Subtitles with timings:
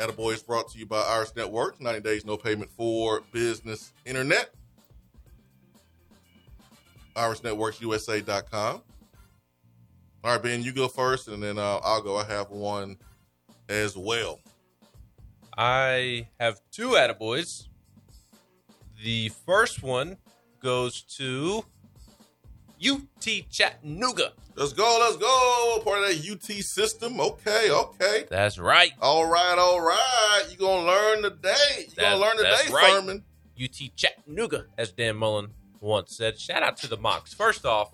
[0.00, 1.78] Attaboy is brought to you by Iris Networks.
[1.80, 4.50] 90 days, no payment for business internet.
[7.14, 8.82] IrisNetworksUSA.com.
[10.22, 12.16] All right, Ben, you go first, and then uh, I'll go.
[12.16, 12.96] I have one
[13.68, 14.40] as well.
[15.56, 17.68] I have two attaboys.
[19.02, 20.16] The first one
[20.60, 21.64] goes to
[22.84, 24.32] UT Chattanooga.
[24.56, 25.80] Let's go, let's go.
[25.84, 27.20] Part of that UT system.
[27.20, 28.24] Okay, okay.
[28.28, 28.92] That's right.
[29.00, 30.42] All right, all right.
[30.48, 31.86] You're going to learn today.
[31.96, 32.92] You're going to learn today, right.
[32.92, 33.24] Furman.
[33.62, 35.48] UT Chattanooga, as Dan Mullen
[35.80, 36.38] once said.
[36.38, 37.34] Shout out to the Mocs.
[37.34, 37.92] First off,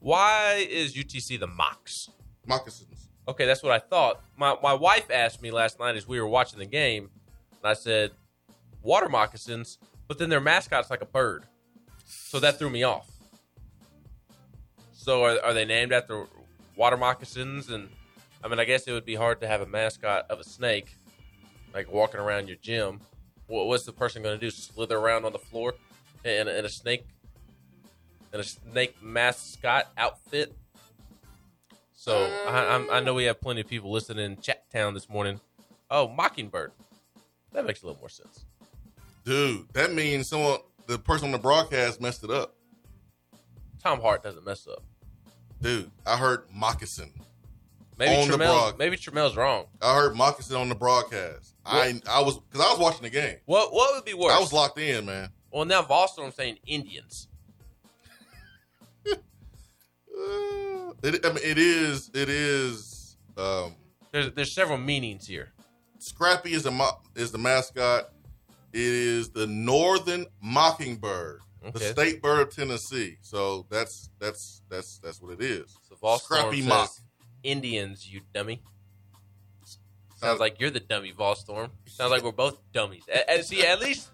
[0.00, 2.08] why is UTC the Mocs?
[2.46, 3.08] Moccasins.
[3.28, 4.22] Okay, that's what I thought.
[4.36, 7.10] My my wife asked me last night as we were watching the game,
[7.50, 8.12] and I said,
[8.82, 11.44] "Water moccasins," but then their mascot's like a bird,
[12.06, 13.10] so that threw me off.
[14.92, 16.26] So are, are they named after
[16.76, 17.68] water moccasins?
[17.70, 17.88] And
[18.42, 20.94] I mean, I guess it would be hard to have a mascot of a snake,
[21.74, 23.00] like walking around your gym.
[23.46, 24.50] What, what's the person going to do?
[24.50, 25.74] Slither around on the floor
[26.24, 27.04] in, a- in a snake,
[28.32, 30.56] in a snake mascot outfit?
[31.94, 35.08] So I, I'm, I know we have plenty of people listening in Chat Town this
[35.08, 35.40] morning.
[35.90, 36.72] Oh, Mockingbird.
[37.52, 38.44] That makes a little more sense.
[39.24, 42.54] Dude, that means someone, the person on the broadcast messed it up.
[43.82, 44.82] Tom Hart doesn't mess up.
[45.60, 47.12] Dude, I heard moccasin.
[47.98, 49.66] Maybe On the Tremel, maybe Tremel's wrong.
[49.80, 51.54] I heard moccasin on the broadcast.
[51.64, 53.36] I I was because I was watching the game.
[53.46, 54.32] What what would be worse?
[54.34, 55.30] I was locked in, man.
[55.50, 57.28] well, now Volstorm's saying Indians.
[59.08, 59.14] Uh,
[61.02, 63.16] it, I mean, it is it is.
[63.38, 63.74] Um,
[64.12, 65.52] There's there's several meanings here.
[65.98, 68.10] Scrappy is the mo- is the mascot.
[68.76, 71.40] It is the Northern Mockingbird,
[71.72, 73.16] the state bird of Tennessee.
[73.22, 75.74] So that's that's that's that's what it is.
[75.88, 76.90] So Scrappy Mock.
[77.42, 78.60] Indians, you dummy.
[80.16, 81.70] Sounds like you're the dummy, Volstorm.
[81.86, 83.04] Sounds like we're both dummies.
[83.26, 84.10] And see, at least,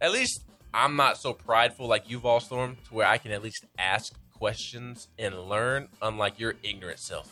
[0.00, 3.64] at least I'm not so prideful like you, Volstorm, to where I can at least
[3.78, 7.30] ask questions and learn, unlike your ignorant self.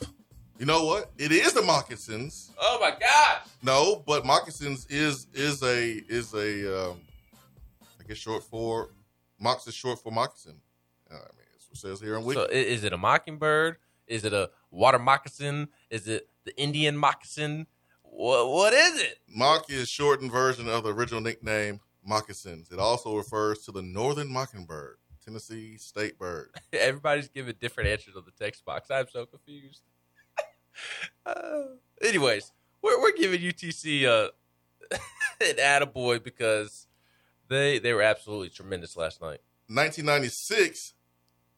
[0.59, 1.11] You know what?
[1.17, 2.51] It is the moccasins.
[2.59, 3.47] Oh my gosh!
[3.63, 7.01] No, but moccasins is is a is a um,
[7.99, 8.89] I guess short for
[9.39, 10.61] mox is short for moccasin.
[11.11, 12.39] Uh, I mean, that's what it says here on Wiki.
[12.39, 13.77] So, i- is it a mockingbird?
[14.07, 15.69] Is it a water moccasin?
[15.89, 17.65] Is it the Indian moccasin?
[18.03, 19.17] What what is it?
[19.27, 22.69] Mock is shortened version of the original nickname moccasins.
[22.71, 26.51] It also refers to the northern mockingbird, Tennessee state bird.
[26.73, 28.91] Everybody's giving different answers on the text box.
[28.91, 29.81] I'm so confused.
[31.25, 31.63] uh,
[32.01, 32.51] anyways,
[32.81, 34.29] we're we're giving UTC uh,
[35.41, 36.87] an attaboy because
[37.47, 39.39] they they were absolutely tremendous last night.
[39.67, 40.93] 1996,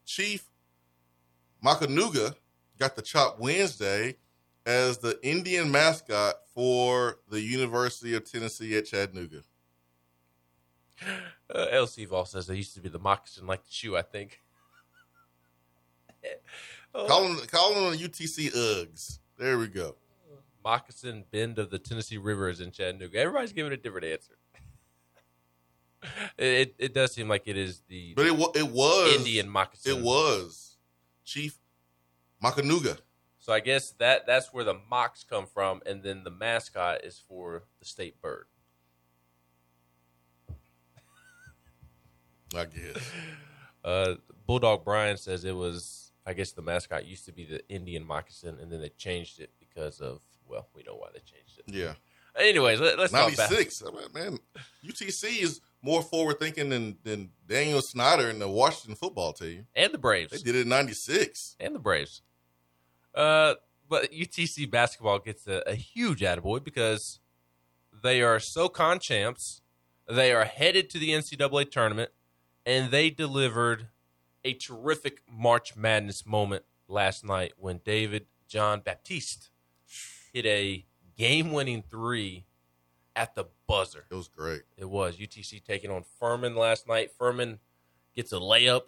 [0.05, 0.47] Chief
[1.63, 2.35] Moccanooga
[2.77, 4.17] got the chop Wednesday
[4.65, 9.41] as the Indian mascot for the University of Tennessee at Chattanooga.
[11.47, 13.95] Uh, LC Vol says they used to be the moccasin like the shoe.
[13.95, 14.41] I think.
[16.97, 19.19] Oh, Call them, call them the UTC Uggs.
[19.37, 19.95] There we go.
[20.63, 23.19] moccasin bend of the Tennessee River is in Chattanooga.
[23.19, 24.37] Everybody's giving a different answer.
[26.37, 29.97] it, it does seem like it is the But it it was Indian moccasin.
[29.97, 30.77] It was
[31.25, 31.59] Chief
[32.41, 32.97] Moccanooga.
[33.39, 37.21] So I guess that that's where the mocks come from, and then the mascot is
[37.27, 38.45] for the state bird.
[42.55, 43.11] I guess.
[43.83, 44.15] Uh,
[44.47, 46.04] Bulldog Brian says it was.
[46.25, 49.51] I guess the mascot used to be the Indian moccasin, and then they changed it
[49.59, 51.65] because of well, we know why they changed it.
[51.67, 51.93] Yeah.
[52.37, 53.49] Anyways, let, us talk back.
[53.49, 53.83] 96.
[53.87, 54.39] I mean, man,
[54.85, 59.67] UTC is more forward thinking than, than Daniel Snyder and the Washington football team.
[59.75, 60.31] and the Braves.
[60.31, 61.55] They did it in 96.
[61.59, 62.21] and the Braves.
[63.13, 63.55] Uh,
[63.87, 67.19] but UTC basketball gets a, a huge attaboy because
[68.03, 69.61] they are SoCon champs.
[70.07, 72.11] They are headed to the NCAA tournament,
[72.65, 73.87] and they delivered
[74.45, 79.49] a terrific March Madness moment last night when David Jean-Baptiste
[80.31, 80.85] hit a
[81.17, 82.45] game-winning three
[83.15, 84.05] at the buzzer.
[84.09, 84.61] It was great.
[84.77, 87.11] It was UTC taking on Furman last night.
[87.11, 87.59] Furman
[88.15, 88.83] gets a layup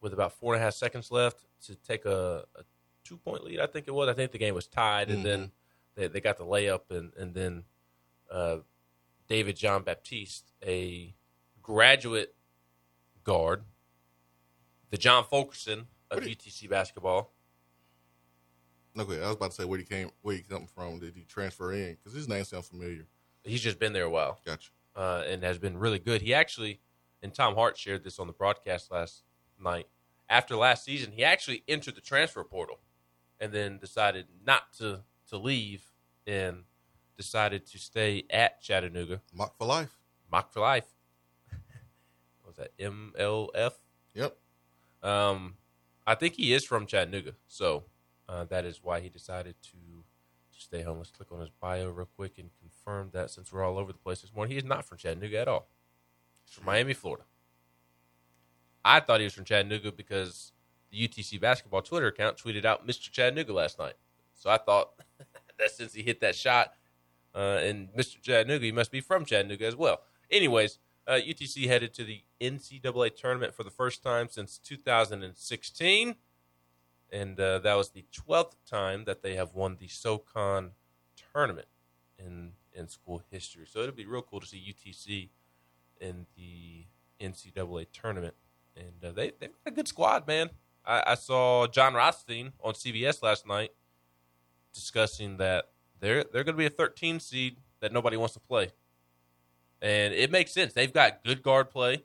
[0.00, 2.62] with about four and a half seconds left to take a, a
[3.04, 3.60] two point lead.
[3.60, 4.08] I think it was.
[4.08, 5.52] I think the game was tied, and then
[5.94, 7.64] they, they got the layup, and and then
[8.30, 8.58] uh,
[9.28, 11.14] David Jean-Baptiste, a
[11.62, 12.34] graduate
[13.24, 13.64] guard,
[14.90, 17.32] the John Fulkerson of you- UTC basketball.
[18.98, 20.98] Okay, I was about to say where he came, where he come from.
[20.98, 21.94] Did he transfer in?
[21.96, 23.06] Because his name sounds familiar.
[23.44, 24.40] He's just been there a while.
[24.44, 24.70] Gotcha.
[24.96, 26.22] uh, and has been really good.
[26.22, 26.80] He actually,
[27.22, 29.22] and Tom Hart shared this on the broadcast last
[29.62, 29.86] night.
[30.30, 32.80] After last season, he actually entered the transfer portal,
[33.38, 35.84] and then decided not to to leave,
[36.26, 36.64] and
[37.18, 39.20] decided to stay at Chattanooga.
[39.34, 39.90] Mock for life.
[40.32, 40.86] Mock for life.
[42.40, 43.72] what was that MLF?
[44.14, 44.36] Yep.
[45.06, 45.54] Um,
[46.04, 47.84] I think he is from Chattanooga, so
[48.28, 50.04] uh, that is why he decided to
[50.50, 50.98] stay home.
[50.98, 53.98] Let's click on his bio real quick and confirm that since we're all over the
[53.98, 55.68] place this morning, he is not from Chattanooga at all.
[56.44, 57.24] He's from Miami, Florida.
[58.84, 60.52] I thought he was from Chattanooga because
[60.90, 63.10] the UTC basketball Twitter account tweeted out Mr.
[63.10, 63.94] Chattanooga last night.
[64.34, 64.90] So I thought
[65.58, 66.72] that since he hit that shot
[67.32, 68.20] uh, in Mr.
[68.20, 70.00] Chattanooga, he must be from Chattanooga as well.
[70.32, 76.16] Anyways, uh, UTC headed to the NCAA tournament for the first time since 2016
[77.12, 80.72] and uh, that was the twelfth time that they have won the SoCon
[81.32, 81.68] tournament
[82.18, 83.66] in in school history.
[83.68, 85.28] So it'll be real cool to see UTC
[86.00, 86.84] in the
[87.20, 88.34] NCAA tournament,
[88.76, 90.50] and uh, they they've got a good squad, man.
[90.84, 93.70] I, I saw Jon Rothstein on CBS last night
[94.72, 95.70] discussing that
[96.00, 98.72] they're they're going to be a 13 seed that nobody wants to play,
[99.82, 100.72] and it makes sense.
[100.72, 102.04] They've got good guard play,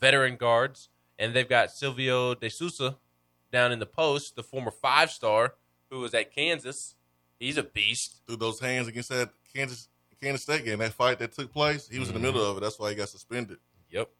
[0.00, 0.88] veteran guards,
[1.18, 2.96] and they've got Silvio De Sousa
[3.50, 5.54] down in the post, the former five star
[5.90, 6.94] who was at Kansas.
[7.38, 8.22] He's a beast.
[8.26, 9.88] Through those hands against that Kansas
[10.20, 10.78] Kansas State game.
[10.78, 12.60] That fight that took place, he was in the middle of it.
[12.60, 13.58] That's why he got suspended.
[13.90, 14.10] Yep.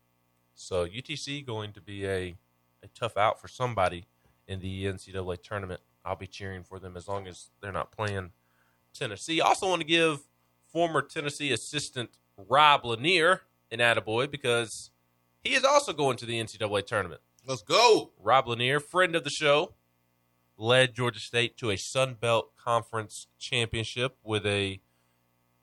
[0.55, 2.37] So UTC going to be a,
[2.83, 4.05] a tough out for somebody
[4.47, 5.81] in the NCAA tournament.
[6.05, 8.31] I'll be cheering for them as long as they're not playing
[8.95, 9.41] Tennessee.
[9.41, 10.21] Also want to give
[10.73, 12.11] former Tennessee assistant
[12.49, 14.91] Rob Lanier an attaboy because
[15.43, 17.21] he is also going to the NCAA tournament.
[17.47, 18.13] Let's go.
[18.19, 19.75] Rob Lanier, friend of the show,
[20.57, 24.81] led Georgia State to a Sun Belt Conference championship with a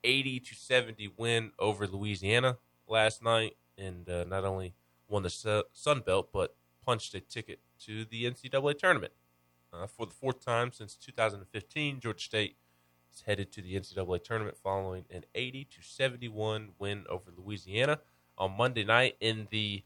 [0.04, 2.58] 80 to 70 win over Louisiana
[2.88, 4.74] last night, and uh, not only
[5.08, 6.56] won the Su- Sun Belt but
[6.86, 9.14] punched a ticket to the NCAA tournament
[9.74, 12.00] uh, for the fourth time since 2015.
[12.00, 12.58] Georgia State
[13.16, 18.00] is headed to the NCAA tournament following an 80 to 71 win over Louisiana
[18.38, 19.84] on Monday night in the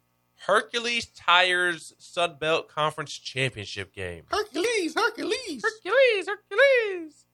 [0.47, 4.23] Hercules Tires Sun Belt Conference Championship game.
[4.29, 5.61] Hercules, Hercules.
[5.63, 7.25] Hercules, Hercules.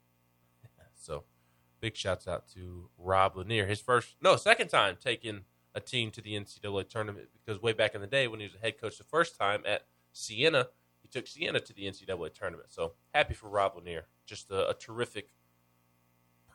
[0.95, 1.23] So,
[1.79, 3.67] big shouts out to Rob Lanier.
[3.67, 5.41] His first, no, second time taking
[5.75, 8.55] a team to the NCAA tournament because way back in the day when he was
[8.55, 10.67] a head coach the first time at Siena,
[11.01, 12.71] he took Siena to the NCAA tournament.
[12.71, 14.07] So, happy for Rob Lanier.
[14.25, 15.29] Just a, a terrific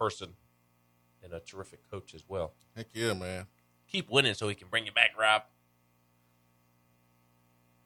[0.00, 0.32] person
[1.23, 2.55] and a terrific coach as well.
[2.75, 3.47] Heck yeah, man.
[3.87, 5.43] Keep winning so he can bring you back, Rob.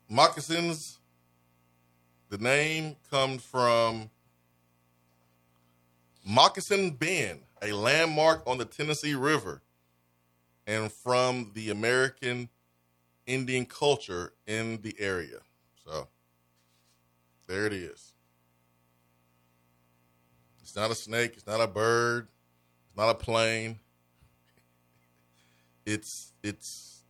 [0.08, 0.98] Moccasins,
[2.28, 4.10] the name comes from
[6.24, 9.62] Moccasin Bend, a landmark on the Tennessee River,
[10.66, 12.48] and from the American
[13.26, 15.38] Indian culture in the area.
[15.84, 16.08] So
[17.46, 18.13] there it is.
[20.74, 22.26] It's not a snake, it's not a bird,
[22.88, 23.78] it's not a plane.
[25.86, 27.04] It's it's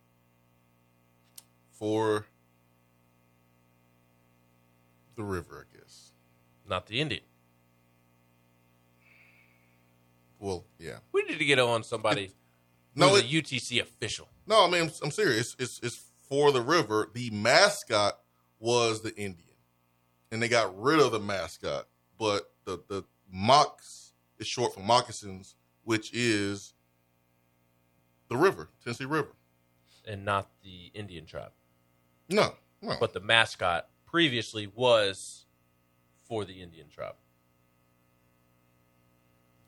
[1.71, 2.25] for
[5.15, 6.11] the river, I guess.
[6.69, 7.23] Not the Indian.
[10.37, 10.97] Well, yeah.
[11.13, 12.33] We need to get on somebody
[12.93, 14.27] No, who's it- a UTC official.
[14.45, 15.55] No, I mean, I'm, I'm serious.
[15.57, 17.09] It's, it's for the river.
[17.13, 18.19] The mascot
[18.59, 19.55] was the Indian,
[20.31, 21.87] and they got rid of the mascot.
[22.19, 26.73] But the the mocks is short for moccasins, which is
[28.29, 29.29] the river, Tennessee River.
[30.07, 31.51] and not the Indian tribe.
[32.29, 32.95] No, no.
[32.99, 35.45] But the mascot previously was
[36.23, 37.15] for the Indian tribe.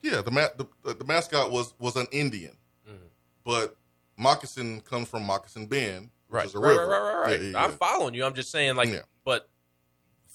[0.02, 2.56] yeah, the, ma- the the mascot was was an Indian,
[2.88, 3.10] Mhm.
[3.44, 3.76] but
[4.16, 6.46] moccasin comes from Moccasin Bend, which Right.
[6.46, 6.88] is a right, river.
[6.88, 8.24] right, right, right, Yeah, yeah, I'm following you.
[8.26, 9.02] I'm just saying, like, Yeah.
[9.26, 9.50] but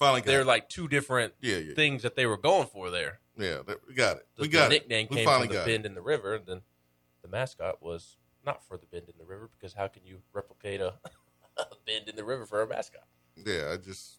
[0.07, 0.47] Finally, they're it.
[0.47, 3.21] like two different yeah, yeah, things that they were going for there.
[3.39, 3.59] yeah.
[3.67, 4.27] that- We got it.
[4.37, 4.79] The, We got the it.
[4.83, 5.73] nickname We came finally from the got it.
[5.73, 6.61] bend in the river, and then
[7.23, 10.81] the mascot was not for the bend in the river because how can you replicate
[10.81, 10.95] a,
[11.57, 13.05] a bend in the river for a mascot?
[13.37, 14.19] Yeah, I just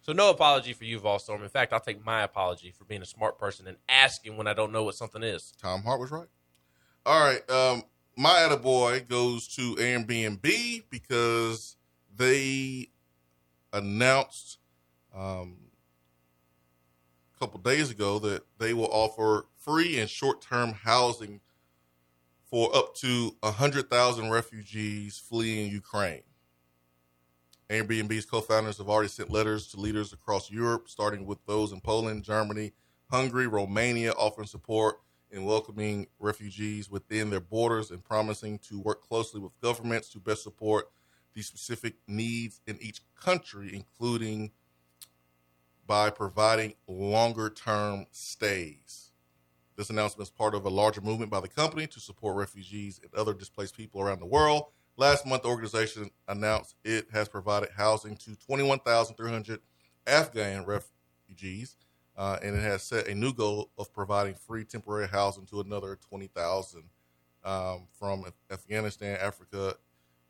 [0.00, 1.42] So no apology for you, Volstorm.
[1.42, 4.52] In fact, I'll take my apology for being a smart person and asking when I
[4.54, 5.52] don't know what something is.
[5.60, 6.28] Tom Hart was right.
[7.04, 7.50] All right.
[7.50, 7.82] Um,
[8.16, 11.76] my attaboy goes to Airbnb because
[12.16, 12.90] they
[13.72, 14.58] announced
[15.14, 15.56] um,
[17.34, 21.40] a couple days ago that they will offer free and short term housing
[22.50, 26.22] for up to 100,000 refugees fleeing Ukraine.
[27.70, 31.80] Airbnb's co founders have already sent letters to leaders across Europe, starting with those in
[31.80, 32.72] Poland, Germany,
[33.10, 39.40] Hungary, Romania, offering support in welcoming refugees within their borders and promising to work closely
[39.40, 40.90] with governments to best support
[41.34, 44.52] the specific needs in each country, including
[45.86, 49.10] by providing longer term stays.
[49.76, 53.12] This announcement is part of a larger movement by the company to support refugees and
[53.14, 54.66] other displaced people around the world.
[54.96, 59.60] Last month, the organization announced it has provided housing to 21,300
[60.06, 61.76] Afghan refugees,
[62.16, 65.98] uh, and it has set a new goal of providing free temporary housing to another
[66.08, 66.84] 20,000
[67.44, 69.74] um, from Afghanistan, Africa,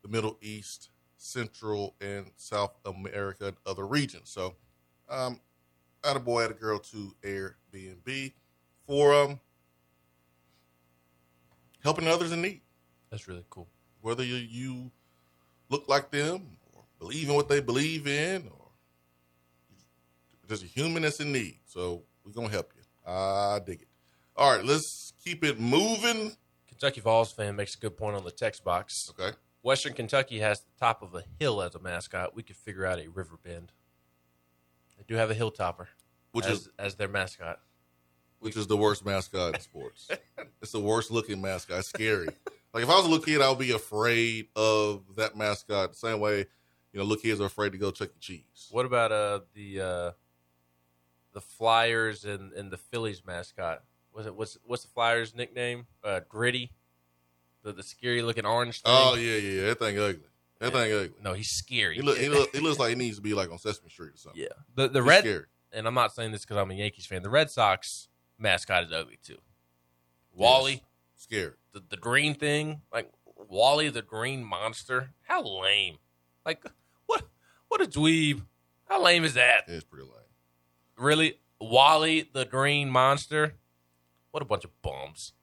[0.01, 4.29] the Middle East, Central and South America, and other regions.
[4.29, 4.55] So,
[5.09, 5.39] um,
[6.05, 8.33] add a boy, add a girl to Airbnb
[8.85, 9.39] for um,
[11.83, 12.61] helping others in need.
[13.09, 13.67] That's really cool.
[14.01, 14.91] Whether you, you
[15.69, 18.69] look like them or believe in what they believe in, or
[20.47, 21.59] there's a human that's in need.
[21.65, 22.83] So we're gonna help you.
[23.07, 23.87] I dig it.
[24.35, 26.33] All right, let's keep it moving.
[26.67, 29.11] Kentucky Falls fan makes a good point on the text box.
[29.17, 29.35] Okay.
[29.61, 32.35] Western Kentucky has the top of a hill as a mascot.
[32.35, 33.71] We could figure out a river bend.
[34.97, 35.87] They do have a hilltopper
[36.31, 37.59] Which as, is as their mascot.
[38.39, 40.09] which is the worst mascot in sports.
[40.61, 41.79] it's the worst looking mascot.
[41.79, 42.27] It's scary.
[42.73, 45.91] like if I was a little kid, I would be afraid of that mascot.
[45.91, 48.19] The same way, you know, little kids are afraid to go Chuck E.
[48.19, 48.67] Cheese.
[48.71, 50.11] What about uh the uh
[51.33, 53.83] the Flyers and, and the Phillies mascot?
[54.13, 55.87] Was it what's what's the Flyers nickname?
[56.03, 56.71] Uh Gritty?
[57.63, 58.93] The the scary looking orange thing.
[58.95, 59.67] Oh yeah, yeah, yeah.
[59.67, 60.21] That thing ugly.
[60.59, 61.11] That thing ugly.
[61.21, 61.95] No, he's scary.
[61.95, 64.13] He look, he look, he looks like he needs to be like on Sesame Street
[64.13, 64.41] or something.
[64.41, 64.47] yeah.
[64.75, 65.45] The the He's red scary.
[65.73, 67.21] and I'm not saying this because I'm a Yankees fan.
[67.23, 68.07] The Red Sox
[68.39, 69.37] mascot is ugly too.
[70.33, 70.83] Wally,
[71.15, 71.55] scared.
[71.73, 75.11] the, the green thing, like Wally the green monster.
[75.23, 75.97] How lame!
[76.45, 76.63] Like
[77.05, 77.23] what?
[77.67, 78.41] What a dweeb!
[78.85, 79.63] How lame is that?
[79.67, 80.11] It's pretty lame.
[80.97, 83.55] Really, Wally the green monster?
[84.31, 85.33] What a bunch of bums!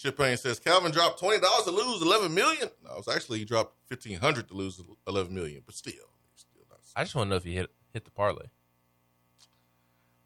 [0.00, 2.70] Chip says Calvin dropped twenty dollars to lose eleven million.
[2.82, 5.92] No, it was actually he dropped fifteen hundred to lose eleven million, but still,
[6.34, 6.78] still not.
[6.96, 8.46] I just want to know if he hit hit the parlay.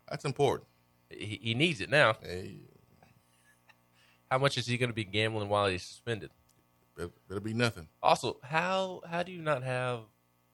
[0.08, 0.68] That's important.
[1.10, 2.14] He, he needs it now.
[2.22, 2.60] Hey,
[4.30, 6.30] How much is he going to be gambling while he's suspended?
[6.96, 7.88] better, better be nothing.
[8.00, 10.02] Also, how how do you not have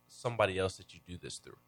[0.08, 1.58] somebody else that you do this through?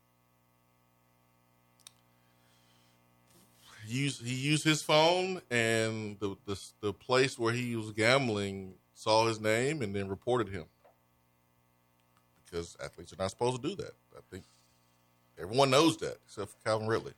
[3.87, 8.75] He used he used his phone, and the the the place where he was gambling
[8.95, 10.65] saw his name and then reported him
[12.45, 13.93] because athletes are not supposed to do that.
[14.17, 14.45] I think
[15.41, 17.15] everyone knows that except for Calvin Ridley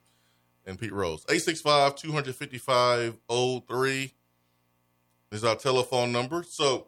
[0.67, 1.25] and Pete Rose.
[1.27, 4.13] 865-255-03
[5.33, 6.45] is our telephone number.
[6.45, 6.87] So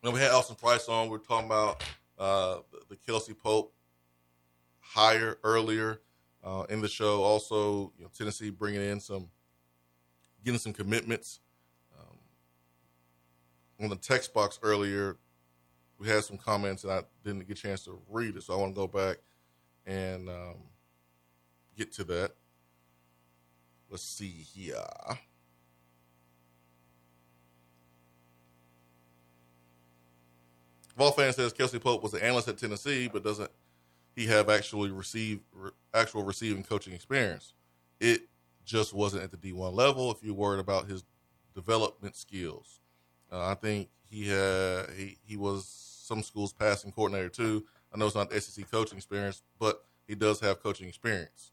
[0.00, 1.84] when we had Austin Price on, we are talking about
[2.18, 3.74] uh, the Kelsey Pope
[4.80, 6.00] hire earlier
[6.46, 7.22] uh, in the show.
[7.22, 9.28] Also, you know, Tennessee bringing in some,
[10.44, 11.40] getting some commitments.
[11.98, 12.18] Um,
[13.82, 15.16] on the text box earlier,
[15.98, 18.56] we had some comments and I didn't get a chance to read it, so I
[18.56, 19.18] want to go back
[19.86, 20.56] and um,
[21.76, 22.32] get to that.
[23.90, 24.76] Let's see here.
[30.96, 33.50] Vol fan says Kelsey Pope was an analyst at Tennessee, but doesn't
[34.16, 37.52] he have actually received re, actual receiving coaching experience?
[38.00, 38.22] It
[38.64, 40.10] just wasn't at the D1 level.
[40.10, 41.04] If you're worried about his
[41.54, 42.80] development skills,
[43.30, 47.64] uh, I think he had he he was some schools passing coordinator too.
[47.92, 51.52] I know it's not SEC coaching experience, but he does have coaching experience.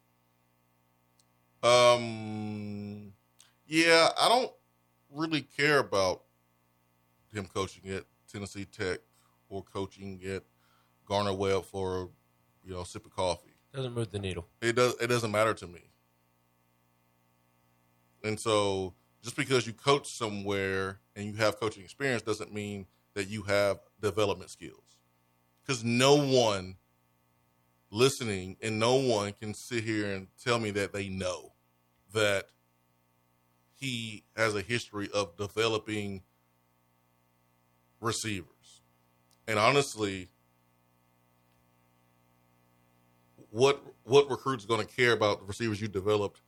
[1.62, 3.14] Um,
[3.66, 4.52] yeah, I don't
[5.12, 6.24] really care about
[7.34, 9.00] him coaching at Tennessee Tech
[9.50, 10.44] or coaching at
[11.08, 12.10] Gardner-Webb for
[12.64, 13.54] you know sip of coffee.
[13.74, 14.48] Doesn't move the needle.
[14.62, 14.96] It does.
[15.02, 15.82] It doesn't matter to me.
[18.24, 23.28] And so, just because you coach somewhere and you have coaching experience doesn't mean that
[23.28, 24.98] you have development skills.
[25.66, 26.76] Because no one
[27.90, 31.54] listening and no one can sit here and tell me that they know
[32.14, 32.48] that
[33.76, 36.22] he has a history of developing
[38.00, 38.82] receivers.
[39.48, 40.30] And honestly,
[43.54, 46.42] what what recruit's going to care about the receivers you developed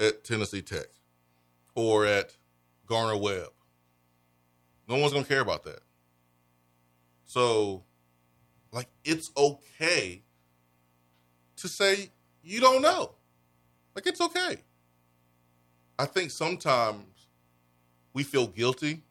[0.00, 0.88] at Tennessee Tech
[1.76, 2.36] or at
[2.86, 3.50] Gardner-Webb?
[4.88, 5.78] No one's going to care about that.
[7.26, 7.84] So,
[8.72, 10.24] like, it's okay
[11.56, 12.10] to say
[12.42, 13.12] you don't know.
[13.94, 14.56] Like, it's okay.
[15.96, 17.28] I think sometimes
[18.12, 19.02] we feel guilty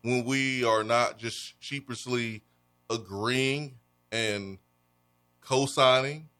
[0.00, 2.44] when we are not just sheepishly
[2.88, 3.74] agreeing
[4.10, 4.56] and
[5.42, 6.30] co-signing,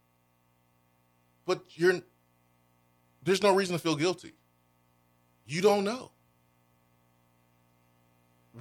[1.46, 2.00] but you're
[3.22, 4.32] there's no reason to feel guilty.
[5.46, 6.10] You don't know.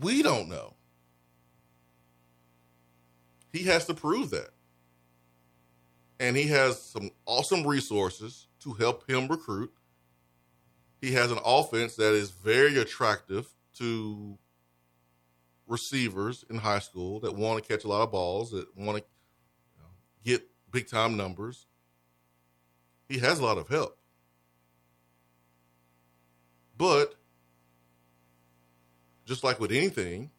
[0.02, 0.74] We don't know.
[3.52, 4.50] He has to prove that.
[6.20, 9.72] And he has some awesome resources to help him recruit.
[11.00, 14.38] He has an offense that is very attractive to
[15.68, 19.04] receivers in high school that want to catch a lot of balls, that want to
[20.24, 21.68] get big time numbers.
[23.08, 23.98] He has a lot of help.
[26.78, 27.16] But
[29.26, 30.32] just like with anything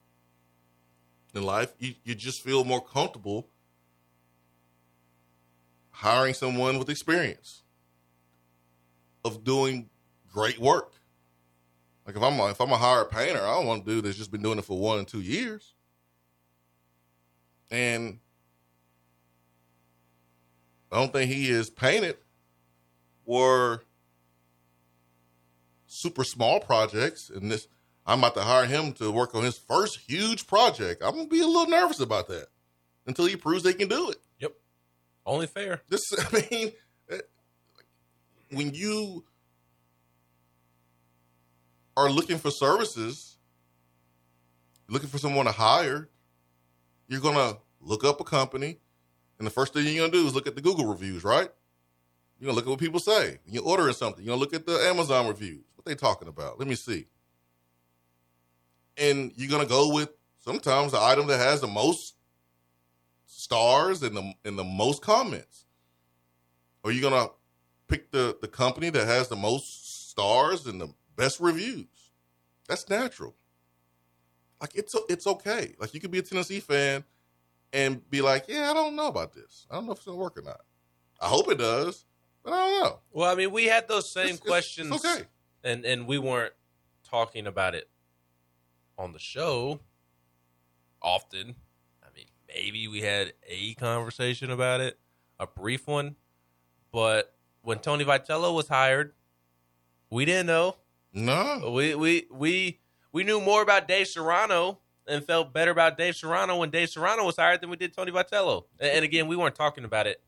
[1.35, 3.49] in life, you, you just feel more comfortable
[5.91, 7.63] hiring someone with experience
[9.25, 9.89] of doing
[10.33, 10.93] great work.
[12.07, 14.17] Like if I'm a, if I'm a hired painter, I don't want to do that's
[14.17, 15.75] just been doing it for one and two years.
[17.71, 18.21] And
[20.93, 22.17] I don't think he is painted
[23.27, 23.83] or
[25.87, 27.29] super small projects.
[27.29, 27.69] And this,
[28.07, 31.03] I'm about to hire him to work on his first huge project.
[31.05, 32.47] I'm gonna be a little nervous about that
[33.07, 34.17] until he proves they can do it.
[34.39, 34.53] Yep.
[35.27, 35.83] Only fair.
[35.89, 36.73] This, I mean,
[37.11, 37.19] eh,
[38.51, 39.25] when you
[41.97, 43.39] are looking for services,
[44.89, 46.09] looking for someone to hire,
[47.09, 48.79] you're gonna look up a company,
[49.39, 51.51] and the first thing you're gonna do is look at the Google reviews, right?
[52.39, 53.39] You're gonna look at what people say.
[53.47, 55.65] You're ordering something, you're gonna look at the Amazon reviews.
[55.75, 56.59] What they talking about?
[56.59, 57.07] Let me see.
[58.97, 62.15] And you're gonna go with sometimes the item that has the most
[63.27, 65.65] stars and the and the most comments.
[66.83, 67.31] Or you're gonna
[67.89, 71.87] pick the the company that has the most stars and the best reviews.
[72.69, 73.35] That's natural.
[74.61, 75.75] Like it's it's okay.
[75.79, 77.05] Like you could be a Tennessee fan
[77.73, 79.67] and be like, yeah, I don't know about this.
[79.71, 80.61] I don't know if it's gonna work or not.
[81.21, 82.05] I hope it does,
[82.47, 82.99] I don't know.
[83.13, 85.25] Well, I mean, we had those same It's- questions, It's okay.
[85.65, 86.55] and and we weren't
[87.05, 87.89] talking about it
[88.99, 89.81] on the show
[91.03, 91.57] often.
[92.03, 94.99] I mean, maybe we had a conversation about it,
[95.39, 96.17] a brief one,
[96.93, 99.13] but when Tony Vitello was hired,
[100.11, 100.77] we didn't know.
[101.13, 101.73] No.
[101.75, 102.81] We we we
[103.13, 107.25] we knew more about Dave Serrano and felt better about Dave Serrano when Dave Serrano
[107.25, 108.65] was hired than we did Tony Vitello.
[108.79, 110.21] And, and again, we weren't talking about it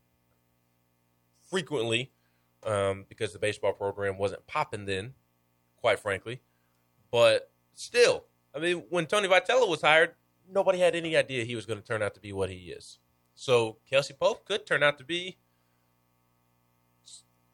[1.49, 2.11] frequently
[2.63, 5.13] um, because the baseball program wasn't popping then,
[5.77, 6.41] quite frankly.
[7.11, 10.15] But still, I mean, when Tony Vitello was hired,
[10.51, 12.99] nobody had any idea he was going to turn out to be what he is.
[13.35, 15.37] So Kelsey Pope could turn out to be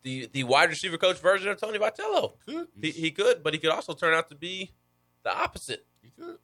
[0.01, 2.34] the the wide receiver coach version of Tony Vitello.
[2.45, 2.67] Could.
[2.79, 4.71] He, he could, but he could also turn out to be
[5.23, 5.86] the opposite.
[6.01, 6.38] He could.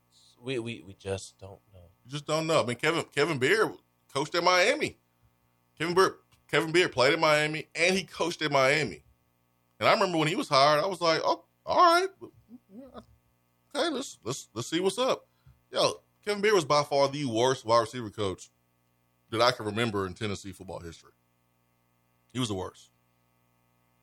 [0.43, 1.89] We we, we just don't know.
[2.03, 2.63] You just don't know.
[2.63, 3.71] I mean, Kevin Kevin Beard
[4.13, 4.97] coached at Miami.
[5.77, 6.15] Kevin Beard
[6.51, 9.03] Kevin Beard played at Miami and he coached at Miami.
[9.79, 12.09] And I remember when he was hired, I was like, "Oh, all right,
[13.75, 15.27] okay, let's let's let's see what's up."
[15.71, 18.49] Yo, Kevin Beard was by far the worst wide receiver coach
[19.31, 21.13] that I can remember in Tennessee football history.
[22.33, 22.89] He was the worst.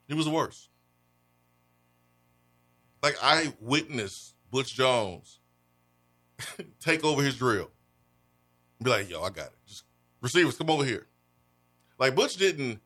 [0.09, 0.71] He was the worst.
[3.03, 5.39] Like I witnessed Butch Jones
[6.81, 7.71] take over his drill.
[8.83, 9.59] Be like, yo, I got it.
[9.67, 9.85] Just
[10.21, 11.07] receivers, come over here.
[11.99, 12.81] Like Butch didn't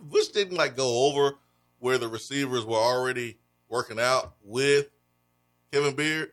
[0.00, 1.36] Butch didn't like go over
[1.78, 4.88] where the receivers were already working out with
[5.72, 6.32] Kevin Beard.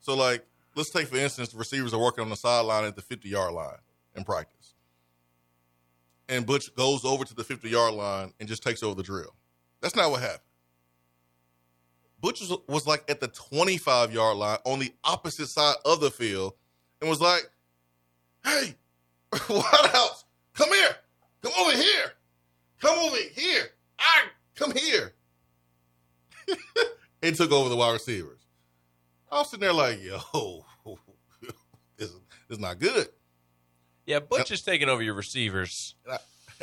[0.00, 0.44] So like,
[0.74, 3.52] let's take for instance, the receivers are working on the sideline at the 50 yard
[3.52, 3.78] line
[4.14, 4.74] in practice.
[6.28, 9.34] And Butch goes over to the 50 yard line and just takes over the drill.
[9.80, 10.40] That's not what happened.
[12.20, 16.10] Butch was, was like at the 25 yard line on the opposite side of the
[16.10, 16.54] field
[17.00, 17.50] and was like,
[18.42, 18.74] hey,
[19.48, 20.23] White House,
[20.54, 20.96] come here.
[21.42, 22.12] Come over here.
[22.80, 23.64] Come over here.
[23.98, 25.12] I come here.
[27.22, 28.40] and took over the wide receivers.
[29.30, 30.64] I was sitting there like, yo,
[31.96, 32.10] this, this
[32.50, 33.08] is not good.
[34.06, 35.94] Yeah, Butch is taking over your receivers.
[36.08, 36.18] I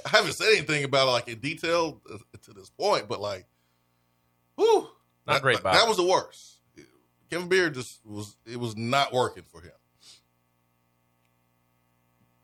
[0.06, 2.02] haven't said anything about it like in detail
[2.44, 3.48] to this point, but like,
[4.56, 4.88] whew,
[5.26, 6.60] Not that, great, that was the worst.
[7.30, 9.72] Kevin Beard just was it was not working for him.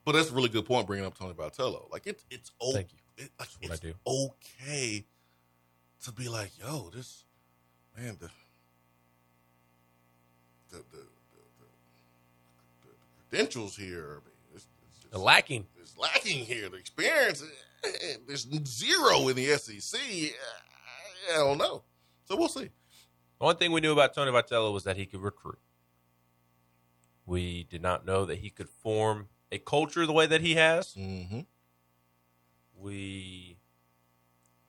[0.08, 1.92] But that's a really good point bringing up Tony Vitello.
[1.92, 2.74] Like it's it's okay.
[2.76, 3.26] Thank you.
[3.26, 5.04] It, like, it's okay
[6.06, 7.26] to be like, yo, this
[7.98, 8.30] man, the
[10.70, 11.04] the the, the,
[11.60, 12.90] the, the
[13.30, 14.06] credentials here.
[14.12, 15.66] I mean, it's, it's just, Lacking.
[15.84, 16.70] is lacking here.
[16.70, 17.44] The experience,
[17.84, 20.00] eh, eh, there's zero in the SEC.
[21.34, 21.84] I don't know.
[22.24, 22.70] So we'll see.
[23.40, 25.60] The one thing we knew about Tony Vitello was that he could recruit.
[27.26, 30.94] We did not know that he could form a culture the way that he has.
[30.94, 31.42] Mm-hmm.
[32.80, 33.58] We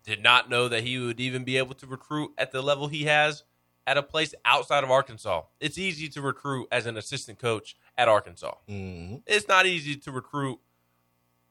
[0.04, 3.04] did not know that he would even be able to recruit at the level he
[3.04, 3.44] has
[3.86, 5.42] at a place outside of Arkansas.
[5.60, 8.54] It's easy to recruit as an assistant coach at Arkansas.
[8.68, 9.16] Mm-hmm.
[9.26, 10.58] It's not easy to recruit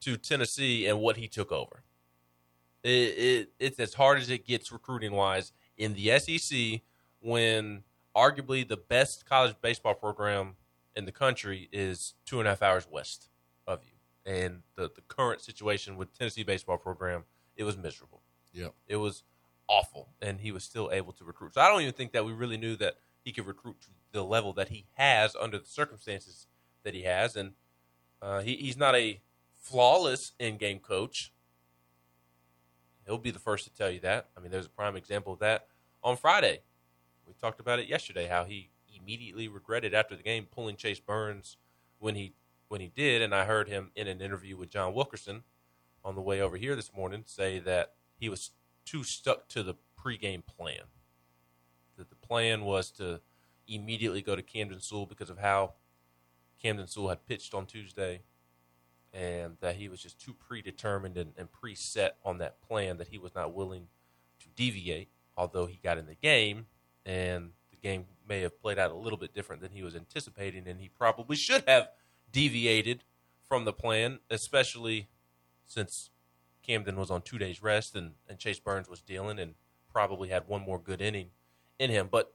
[0.01, 1.83] to Tennessee and what he took over.
[2.83, 6.81] It, it, it's as hard as it gets recruiting wise in the SEC
[7.19, 7.83] when
[8.15, 10.55] arguably the best college baseball program
[10.97, 13.29] in the country is two and a half hours west
[13.65, 13.91] of you.
[14.25, 17.23] And the, the current situation with Tennessee baseball program,
[17.55, 18.23] it was miserable.
[18.51, 18.69] Yeah.
[18.87, 19.23] It was
[19.69, 21.53] awful, and he was still able to recruit.
[21.53, 24.23] So I don't even think that we really knew that he could recruit to the
[24.23, 26.47] level that he has under the circumstances
[26.83, 27.35] that he has.
[27.35, 27.51] And
[28.21, 29.21] uh, he, he's not a
[29.55, 31.31] flawless in-game coach.
[33.05, 34.27] He'll be the first to tell you that.
[34.35, 35.67] I mean, there's a prime example of that
[36.03, 36.61] on Friday.
[37.25, 38.27] We talked about it yesterday.
[38.27, 38.69] How he
[39.07, 41.55] immediately regretted after the game pulling Chase Burns
[41.99, 42.33] when he
[42.67, 45.43] when he did, and I heard him in an interview with John Wilkerson
[46.03, 48.51] on the way over here this morning say that he was
[48.83, 50.81] too stuck to the pregame plan.
[51.97, 53.21] That the plan was to
[53.69, 55.75] immediately go to Camden Sewell because of how
[56.61, 58.23] Camden Sewell had pitched on Tuesday,
[59.13, 63.17] and that he was just too predetermined and, and preset on that plan that he
[63.17, 63.87] was not willing
[64.41, 65.07] to deviate.
[65.37, 66.65] Although he got in the game,
[67.05, 70.67] and the game may have played out a little bit different than he was anticipating,
[70.67, 71.89] and he probably should have
[72.31, 73.03] deviated
[73.47, 75.07] from the plan, especially
[75.65, 76.09] since
[76.63, 79.55] Camden was on two days rest and, and Chase Burns was dealing and
[79.91, 81.29] probably had one more good inning
[81.79, 82.09] in him.
[82.11, 82.33] But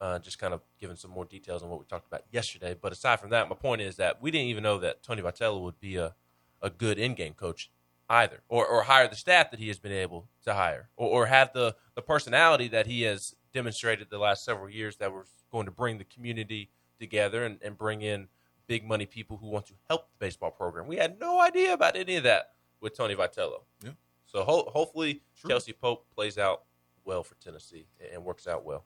[0.00, 2.74] uh, just kind of giving some more details on what we talked about yesterday.
[2.80, 5.60] But aside from that, my point is that we didn't even know that Tony Vitello
[5.62, 6.14] would be a,
[6.60, 7.70] a good in game coach
[8.08, 11.26] either, or, or hire the staff that he has been able to hire, or, or
[11.26, 15.64] have the, the personality that he has demonstrated the last several years that we're going
[15.64, 18.28] to bring the community together and, and bring in
[18.66, 20.86] big money people who want to help the baseball program.
[20.86, 23.62] We had no idea about any of that with Tony Vitello.
[23.82, 23.90] Yeah.
[24.26, 25.48] So ho- hopefully True.
[25.48, 26.64] Kelsey Pope plays out
[27.04, 28.84] well for Tennessee and works out well.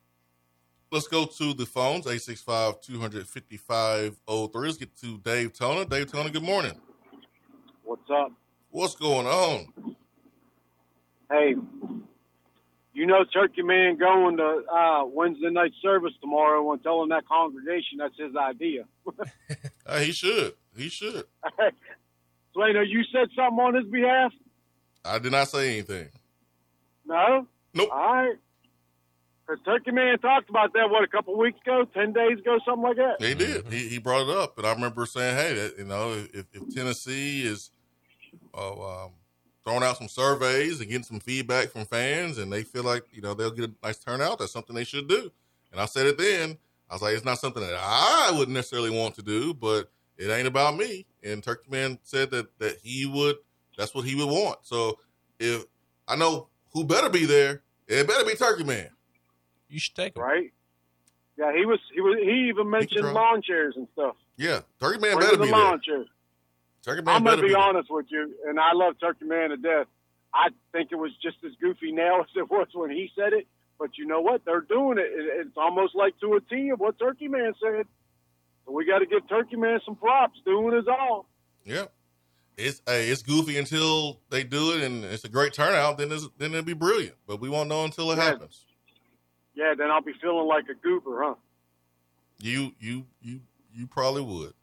[0.91, 4.55] Let's go to the phones, 865-255-03.
[4.55, 5.85] Let's get to Dave Toner.
[5.85, 6.73] Dave Toner, good morning.
[7.85, 8.33] What's up?
[8.71, 9.67] What's going on?
[11.31, 11.57] Hey,
[12.99, 17.99] you know Turkey Man going to uh, Wednesday night service tomorrow and telling that congregation
[17.99, 18.85] that's his idea.
[19.87, 20.53] Uh, he should.
[20.77, 21.25] He should.
[22.55, 24.33] Slano, you said something on his behalf?
[25.03, 26.11] I did not say anything.
[27.07, 27.47] No?
[27.73, 27.89] Nope.
[27.91, 28.37] All right.
[29.47, 32.83] Because Turkey Man talked about that, what, a couple weeks ago, 10 days ago, something
[32.83, 33.17] like that?
[33.19, 33.73] He did.
[33.73, 36.69] He, he brought it up, and I remember saying, "Hey, that, you know, if, if
[36.75, 37.71] Tennessee is
[38.55, 39.13] Oh, um,
[39.69, 43.21] throwing out some surveys and getting some feedback from fans, and they feel like you
[43.21, 45.31] know they'll get a nice turnout, that's something they should do."
[45.73, 46.57] And I said it then.
[46.91, 50.31] I was like, "It's not something that I wouldn't necessarily want to do, but it
[50.31, 53.37] ain't about me." And Turkey Man said that that he would.
[53.77, 54.61] That's what he would want.
[54.63, 54.99] So
[55.39, 55.67] if
[56.09, 58.89] I know who better be there, it better be Turkey Man.
[59.69, 60.23] You should take him.
[60.23, 60.51] Right?
[61.37, 61.79] Yeah, he was.
[61.93, 62.17] He was.
[62.23, 64.17] He even mentioned lawn chairs and stuff.
[64.39, 65.97] Yeah, Turkey Man Bring better the be lawn there.
[65.97, 66.09] chairs.
[66.89, 67.59] Turkey Man I'm going to be there.
[67.59, 69.87] honest with you, and I love Turkey Man to death.
[70.33, 73.47] I think it was just as goofy now as it was when he said it.
[73.79, 74.45] But you know what?
[74.45, 75.07] They're doing it.
[75.07, 77.87] It- It's almost like to a T of what Turkey Man said.
[78.67, 80.39] So we got to give Turkey Man some props.
[80.45, 81.27] Doing his all.
[81.65, 81.85] Yeah.
[82.57, 86.29] It's hey, it's goofy until they do it and it's a great turnout, then it's,
[86.39, 87.15] then it'll be brilliant.
[87.27, 88.25] But we won't know until it Yeah.
[88.25, 88.65] happens.
[89.55, 91.35] Yeah, then I'll be feeling like a goober, huh?
[92.41, 93.41] You you you
[93.73, 94.55] you probably would.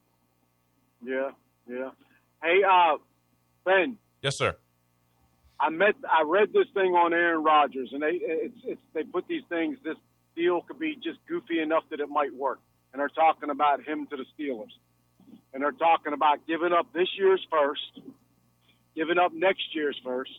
[2.59, 2.91] Yeah, yeah.
[2.91, 2.97] Hey, uh,
[3.65, 4.55] Ben, Yes, sir.
[5.59, 9.27] I met, I read this thing on Aaron Rodgers, and they, it's, it's, they put
[9.27, 9.77] these things.
[9.83, 9.97] This
[10.35, 12.59] deal could be just goofy enough that it might work,
[12.91, 14.71] and they're talking about him to the Steelers,
[15.53, 18.01] and they're talking about giving up this year's first,
[18.95, 20.31] giving up next year's first,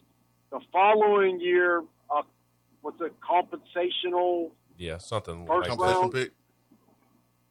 [0.51, 2.23] the following year, uh,
[2.83, 4.53] what's it, compensational?
[4.77, 6.13] Yeah, something First like round.
[6.13, 6.25] that.
[6.25, 6.33] Pick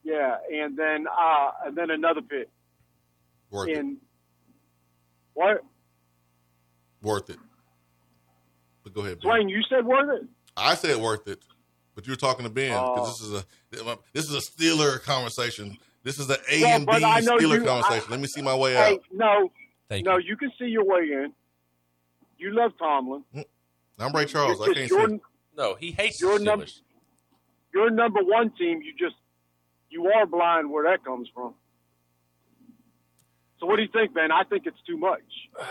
[0.03, 2.49] Yeah, and then, uh, and then another pick
[3.49, 3.85] worth it.
[5.35, 5.63] In what?
[7.01, 7.37] Worth it.
[8.83, 9.31] But go ahead, Ben.
[9.31, 10.27] Dwayne, you said worth it.
[10.57, 11.43] I said worth it,
[11.95, 13.05] but you're talking to Ben because Oh.
[13.05, 15.77] this is a this is a Steeler conversation.
[16.03, 18.05] This is an A Yeah, and B but I know Steeler you- conversation.
[18.07, 19.01] I- Let me see my way Hey, out.
[19.11, 19.51] no,
[19.89, 20.29] Thank no, you.
[20.29, 21.33] you can see your way in.
[22.37, 23.23] You love Tomlin.
[23.35, 23.45] Mm,
[23.99, 24.61] I'm Ray Charles.
[24.61, 25.19] I can't just your, see.
[25.57, 26.81] No, he hates Your the num- Steelers.
[27.73, 28.81] your number one team.
[28.81, 29.15] You just
[29.89, 31.55] you are blind where that comes from.
[33.59, 34.31] So what do you think, Ben?
[34.31, 35.21] I think it's too much.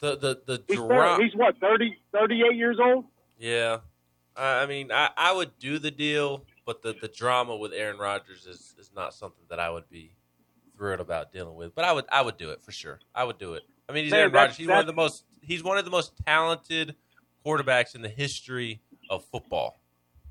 [0.00, 1.18] The the the He's, drop.
[1.18, 3.06] he's what 30, 38 years old.
[3.38, 3.78] Yeah,
[4.36, 8.46] I mean, I, I would do the deal, but the, the drama with Aaron Rodgers
[8.46, 10.12] is, is not something that I would be
[10.76, 11.74] thrilled about dealing with.
[11.74, 13.00] But I would I would do it for sure.
[13.14, 13.62] I would do it.
[13.88, 14.56] I mean, he's Man, Aaron Rodgers.
[14.56, 16.96] He's one of the most he's one of the most talented
[17.46, 19.80] quarterbacks in the history of football,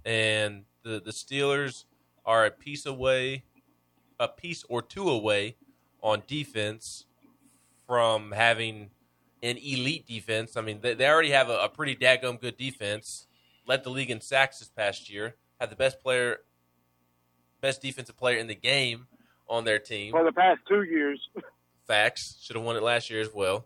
[0.06, 1.86] and the the Steelers
[2.26, 3.43] are a piece away,
[4.19, 5.56] a piece or two away
[6.04, 7.06] on defense
[7.88, 8.92] from having
[9.42, 10.56] an elite defense.
[10.56, 13.26] I mean, they, they already have a, a pretty daggum good defense.
[13.66, 15.36] Led the league in sacks this past year.
[15.60, 16.42] Had the best player,
[17.62, 19.08] best defensive player in the game
[19.50, 20.12] on their team.
[20.12, 21.20] For the past two years,
[21.88, 22.38] Facts.
[22.42, 23.66] Should have won it last year as well.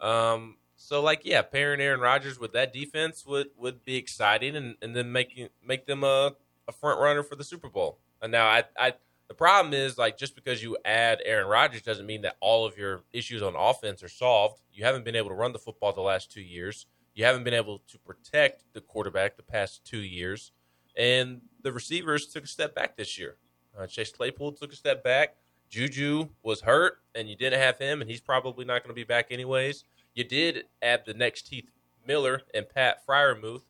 [0.00, 4.76] Um, so like yeah, pairing Aaron Rodgers with that defense would, would be exciting and,
[4.82, 6.34] and then making make them a,
[6.68, 7.98] a front runner for the Super Bowl.
[8.20, 8.94] And now I I
[9.34, 12.78] the problem is like just because you add Aaron Rodgers doesn't mean that all of
[12.78, 14.60] your issues on offense are solved.
[14.72, 16.86] You haven't been able to run the football the last two years.
[17.16, 20.52] You haven't been able to protect the quarterback the past two years,
[20.96, 23.34] and the receivers took a step back this year.
[23.76, 25.34] Uh, Chase Claypool took a step back.
[25.68, 29.02] Juju was hurt, and you didn't have him, and he's probably not going to be
[29.02, 29.82] back anyways.
[30.14, 31.72] You did add the next Heath
[32.06, 33.62] Miller and Pat Freiermuth,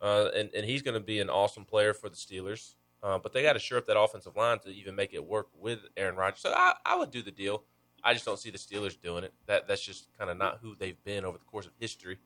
[0.00, 2.74] uh, and and he's going to be an awesome player for the Steelers.
[3.02, 5.48] Uh, but they got to shore up that offensive line to even make it work
[5.58, 6.40] with Aaron Rodgers.
[6.40, 7.62] So I, I would do the deal.
[8.04, 9.32] I just don't see the Steelers doing it.
[9.46, 12.18] That that's just kind of not who they've been over the course of history.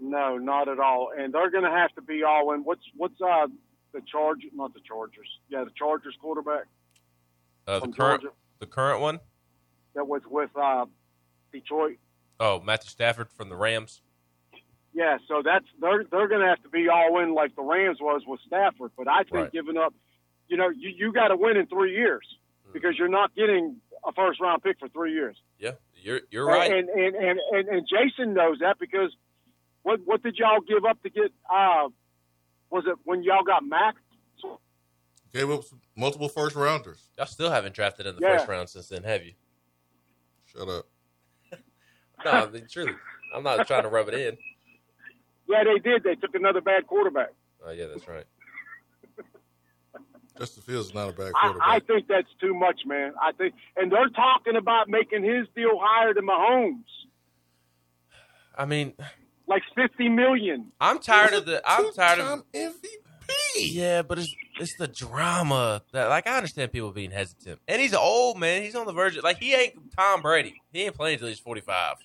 [0.00, 1.10] no, not at all.
[1.16, 2.60] And they're going to have to be all in.
[2.60, 3.46] What's what's uh
[3.92, 4.40] the charge?
[4.54, 5.28] Not the Chargers.
[5.48, 6.64] Yeah, the Chargers quarterback
[7.66, 9.20] Uh, the current Georgia the current one,
[9.94, 10.86] that was with uh
[11.52, 11.96] Detroit.
[12.40, 14.00] oh Matthew Stafford from the Rams.
[14.94, 17.98] Yeah, so that's they're they're going to have to be all in like the Rams
[18.00, 18.92] was with Stafford.
[18.96, 19.52] But I think Right.
[19.52, 19.92] giving up,
[20.48, 22.24] you know, you you got to win in three years
[22.72, 25.36] because you're not getting a first round pick for three years.
[25.58, 26.70] Yeah, you're you're right.
[26.72, 29.14] And and, and and and Jason knows that because
[29.82, 31.32] what what did y'all give up to get?
[31.52, 31.88] Uh,
[32.70, 33.96] was it when y'all got Mac?
[35.32, 35.64] Gave up
[35.96, 37.08] multiple first rounders.
[37.18, 38.36] Y'all still haven't drafted in the Yeah.
[38.36, 39.32] first round since then, have you?
[40.44, 40.86] Shut up.
[42.24, 42.94] No, I mean, truly,
[43.34, 44.38] I'm not trying to rub it in.
[45.48, 46.02] Yeah, they did.
[46.04, 47.30] They took another bad quarterback.
[47.66, 48.24] Oh yeah, that's right.
[50.38, 51.68] Justin Fields is not a bad I, quarterback.
[51.68, 53.12] I think that's too much, man.
[53.20, 56.84] I think, and they're talking about making his deal higher than Mahomes,
[58.56, 58.94] I mean,
[59.46, 60.72] like fifty million.
[60.80, 61.62] I'm tired of the.
[61.64, 62.44] I'm tired of.
[62.52, 63.72] Two-time MVP.
[63.72, 67.94] Yeah, but it's it's the drama that like I understand people being hesitant, and he's
[67.94, 68.62] old man.
[68.62, 69.16] He's on the verge.
[69.16, 70.54] Of, like he ain't Tom Brady.
[70.72, 71.96] He ain't playing until he's 45.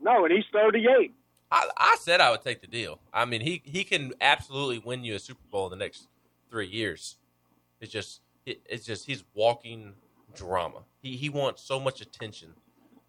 [0.00, 1.14] No, and he's thirty-eight.
[1.52, 2.98] I, I said I would take the deal.
[3.12, 6.08] I mean, he he can absolutely win you a Super Bowl in the next
[6.50, 7.18] three years.
[7.80, 9.92] It's just it, it's just he's walking
[10.34, 10.84] drama.
[11.02, 12.54] He he wants so much attention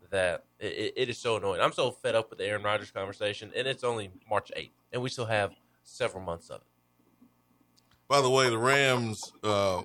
[0.10, 1.62] that it, it- is so annoying.
[1.62, 5.02] I'm so fed up with the Aaron Rodgers conversation, and it's only March 8th, and
[5.02, 5.54] we still have
[5.84, 6.68] several months of it.
[8.10, 9.84] By the way, the Rams uh,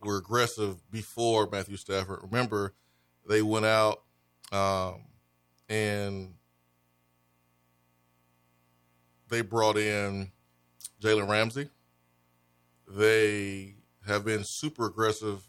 [0.00, 2.20] were aggressive before Matthew Stafford.
[2.22, 2.74] Remember,
[3.28, 4.02] they went out
[4.52, 5.04] um,
[5.68, 6.34] and
[9.32, 10.30] they brought in
[11.02, 11.70] Jalen Ramsey.
[12.86, 13.74] They
[14.06, 15.48] have been super aggressive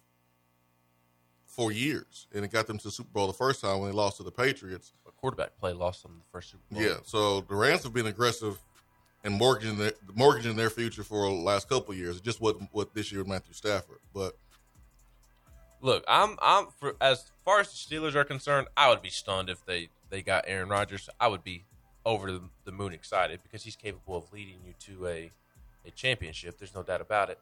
[1.45, 3.95] for years, and it got them to the Super Bowl the first time when they
[3.95, 4.93] lost to the Patriots.
[5.03, 6.81] But quarterback play lost them the first Super Bowl.
[6.81, 8.57] Yeah, so the Rams have been aggressive
[9.25, 12.17] and mortgaging their, mortgaging their future for the last couple of years.
[12.17, 13.99] It just wasn't what this year with Matthew Stafford.
[14.13, 14.37] But
[15.81, 19.49] Look, I'm I'm for as far as the Steelers are concerned, I would be stunned
[19.49, 21.09] if they they got Aaron Rodgers.
[21.19, 21.65] I would be
[22.05, 25.31] over the, the moon excited because he's capable of leading you to a
[25.85, 26.57] a championship.
[26.57, 27.39] There's no doubt about it.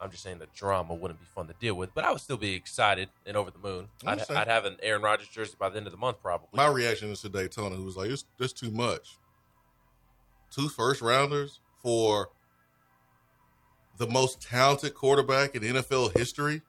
[0.00, 2.36] I'm just saying the drama wouldn't be fun to deal with, but I would still
[2.36, 3.88] be excited and over the moon.
[4.06, 4.20] I'd.
[4.30, 6.48] I'd have an Aaron Rodgers jersey by the end of the month, probably.
[6.54, 9.16] my reaction is to Daytona, who was like, "It's just too much."
[10.50, 12.30] Two first rounders for
[13.98, 16.62] the most talented quarterback in NFL history,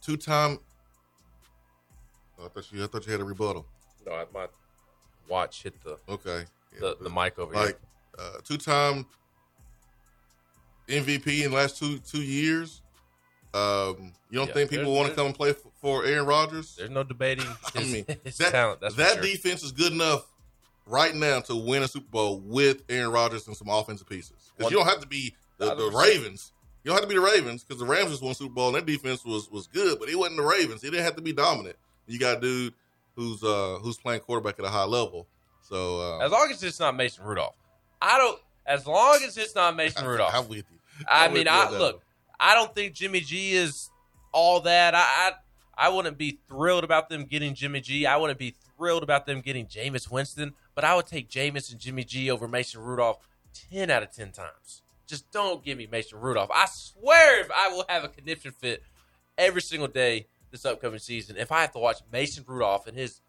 [0.00, 0.58] two time.
[2.38, 2.82] Oh, I thought you.
[2.84, 3.66] I thought you had a rebuttal.
[4.06, 4.46] no, I- my
[5.30, 7.64] watch hit the Okay, Yeah, the, the mic over here.
[7.66, 7.80] like
[8.18, 9.06] uh, two time
[10.88, 12.82] MVP in the last two two years.
[13.52, 16.76] Um, you don't Yeah, think people want to come and play for, for Aaron Rodgers?
[16.76, 18.80] There's no debating I mean, his that, talent.
[18.80, 19.22] That's that sure.
[19.22, 20.26] defense is good enough
[20.86, 24.52] right now to win a Super Bowl with Aaron Rodgers and some offensive pieces.
[24.56, 26.52] Because you don't have to be the, the Ravens.
[26.84, 28.74] You don't have to be the Ravens because the Rams just won Super Bowl and
[28.76, 30.82] their defense was was good, but it wasn't the Ravens.
[30.84, 31.76] It didn't have to be dominant.
[32.06, 32.74] You got a dude
[33.16, 35.26] who's uh who's playing quarterback at a high level.
[35.62, 37.54] So uh, As long as it's not Mason Rudolph,
[38.02, 38.38] I don't.
[38.66, 40.78] As long as it's not Mason Rudolph, I'm with you.
[41.08, 42.02] I I'm mean, I look.
[42.38, 43.90] I don't think Jimmy G is
[44.32, 44.94] all that.
[44.94, 45.32] I, I
[45.76, 48.04] I wouldn't be thrilled about them getting Jimmy G.
[48.06, 50.54] I wouldn't be thrilled about them getting Jameis Winston.
[50.74, 53.18] But I would take Jameis and Jimmy G over Mason Rudolph
[53.70, 54.82] 10 out of 10 times.
[55.06, 56.50] Just don't give me Mason Rudolph.
[56.54, 58.82] I swear if I will have a conniption fit
[59.36, 63.20] every single day this upcoming season if I have to watch Mason Rudolph and his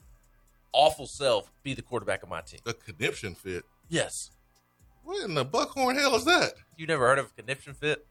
[0.74, 2.60] awful self be the quarterback of my team.
[2.66, 3.64] A conniption fit.
[3.90, 4.32] Yes.
[5.04, 6.54] What in the buckhorn hell is that?
[6.78, 8.06] You never heard of a conniption fit?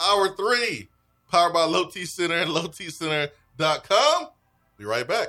[0.00, 0.88] Hour three,
[1.30, 4.28] powered by Low T Center and lowtcenter.com.
[4.76, 5.28] Be right back.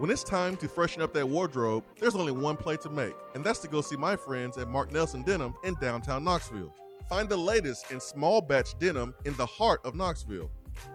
[0.00, 3.44] when it's time to freshen up that wardrobe, there's only one play to make, and
[3.44, 6.74] that's to go see my friends at Mark Nelson Denim in downtown Knoxville.
[7.10, 10.50] Find the latest in small batch denim in the heart of Knoxville.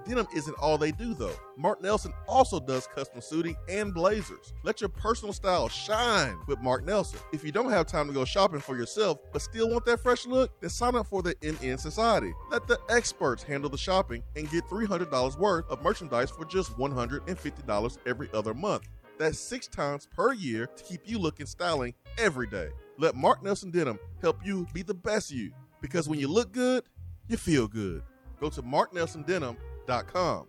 [0.07, 1.35] Denim isn't all they do though.
[1.57, 4.53] Mark Nelson also does custom suiting and blazers.
[4.63, 7.19] Let your personal style shine with Mark Nelson.
[7.31, 10.25] If you don't have time to go shopping for yourself but still want that fresh
[10.25, 12.33] look, then sign up for the NN Society.
[12.49, 17.97] Let the experts handle the shopping and get $300 worth of merchandise for just $150
[18.05, 18.87] every other month.
[19.17, 22.69] That's six times per year to keep you looking styling every day.
[22.97, 25.51] Let Mark Nelson Denim help you be the best you
[25.81, 26.83] because when you look good,
[27.27, 28.03] you feel good.
[28.39, 30.47] Go to marknelsondenim.com.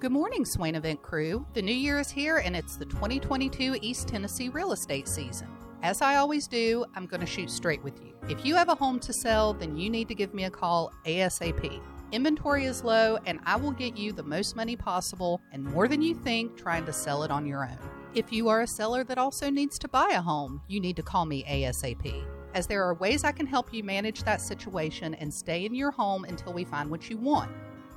[0.00, 1.46] Good morning, Swain Event crew.
[1.54, 5.48] The new year is here and it's the 2022 East Tennessee real estate season.
[5.82, 8.12] As I always do, I'm going to shoot straight with you.
[8.28, 10.92] If you have a home to sell, then you need to give me a call
[11.04, 11.80] ASAP.
[12.12, 16.02] Inventory is low, and I will get you the most money possible and more than
[16.02, 17.78] you think trying to sell it on your own.
[18.14, 21.02] If you are a seller that also needs to buy a home, you need to
[21.02, 25.34] call me ASAP, as there are ways I can help you manage that situation and
[25.34, 27.50] stay in your home until we find what you want.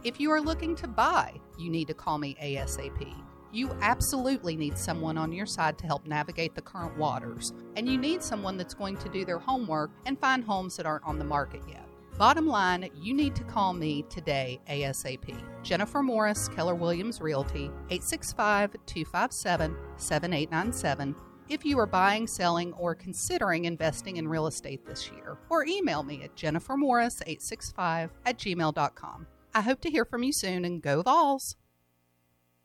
[0.04, 3.14] If you are looking to buy, you need to call me ASAP.
[3.52, 7.98] You absolutely need someone on your side to help navigate the current waters, and you
[7.98, 11.26] need someone that's going to do their homework and find homes that aren't on the
[11.26, 11.87] market yet.
[12.18, 15.40] Bottom line, you need to call me today ASAP.
[15.62, 21.16] Jennifer Morris, Keller Williams Realty, 865 257 7897.
[21.48, 26.02] If you are buying, selling, or considering investing in real estate this year, or email
[26.02, 29.28] me at jennifermorris865 at gmail.com.
[29.54, 31.56] I hope to hear from you soon and go Vols!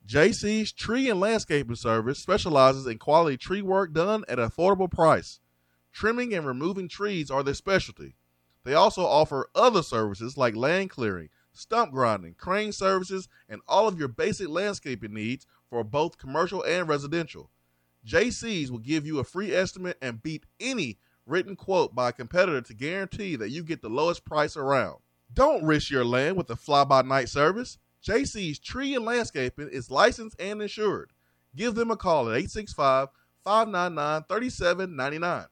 [0.08, 5.40] JC's Tree and Landscaping Service specializes in quality tree work done at an affordable price.
[5.92, 8.16] Trimming and removing trees are their specialty.
[8.64, 13.98] They also offer other services like land clearing, stump grinding, crane services, and all of
[13.98, 17.50] your basic landscaping needs for both commercial and residential.
[18.06, 22.60] JC's will give you a free estimate and beat any written quote by a competitor
[22.60, 24.98] to guarantee that you get the lowest price around.
[25.32, 27.78] Don't risk your land with a fly by night service.
[28.04, 31.12] JC's Tree and Landscaping is licensed and insured.
[31.54, 33.08] Give them a call at 865
[33.44, 35.46] 599 3799.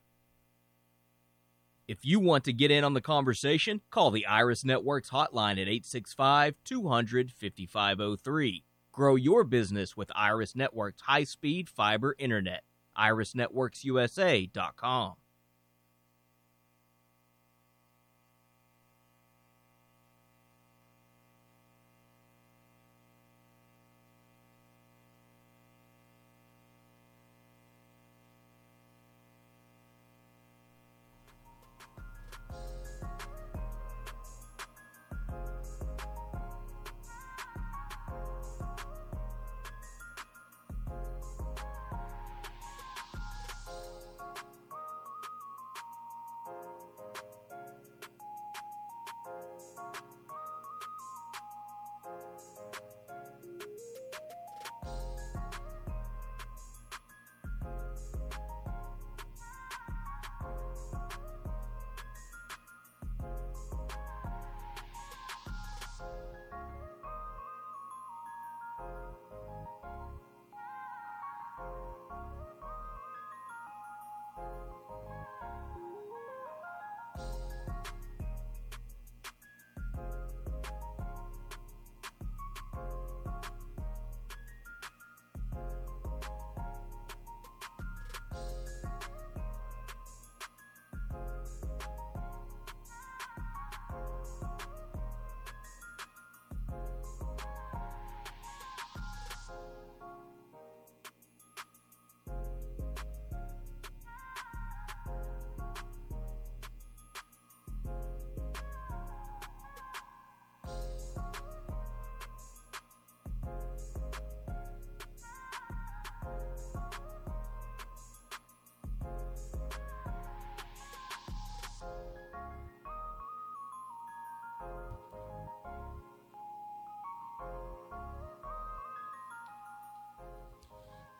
[1.91, 5.67] If you want to get in on the conversation, call the Iris Networks hotline at
[5.67, 8.65] 865 200 5503.
[8.93, 12.63] Grow your business with Iris Networks high speed fiber internet.
[12.97, 15.15] IrisNetworksUSA.com.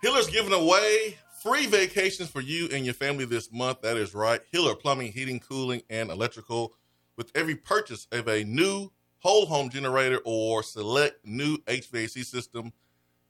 [0.01, 3.83] Hiller's giving away free vacations for you and your family this month.
[3.83, 4.41] That is right.
[4.51, 6.73] Hiller Plumbing, Heating, Cooling, and Electrical.
[7.19, 12.73] With every purchase of a new whole home generator or select new HVAC system,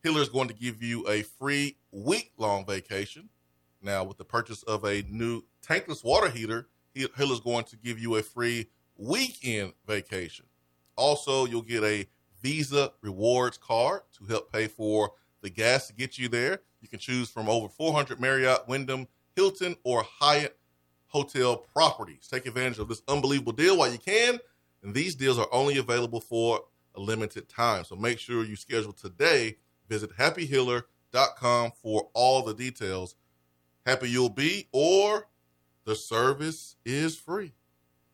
[0.04, 3.30] Hiller is going to give you a free week long vacation.
[3.82, 7.98] Now, with the purchase of a new tankless water heater, Hiller is going to give
[7.98, 10.46] you a free weekend vacation.
[10.94, 12.06] Also, you'll get a
[12.40, 15.12] Visa rewards card to help pay for
[15.42, 16.60] the gas to get you there.
[16.80, 20.56] You can choose from over 400 Marriott, Wyndham, Hilton, or Hyatt
[21.06, 22.28] hotel properties.
[22.30, 24.38] Take advantage of this unbelievable deal while you can.
[24.82, 26.60] And these deals are only available for
[26.94, 27.84] a limited time.
[27.84, 29.56] So make sure you schedule today.
[29.88, 33.16] Visit happyhiller.com for all the details.
[33.84, 35.26] Happy you'll be, or
[35.84, 37.52] the service is free.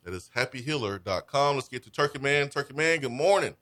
[0.04, 1.56] That is happyhiller.com.
[1.56, 2.48] Let's get to Turkey Man.
[2.48, 3.54] Turkey Man, good morning.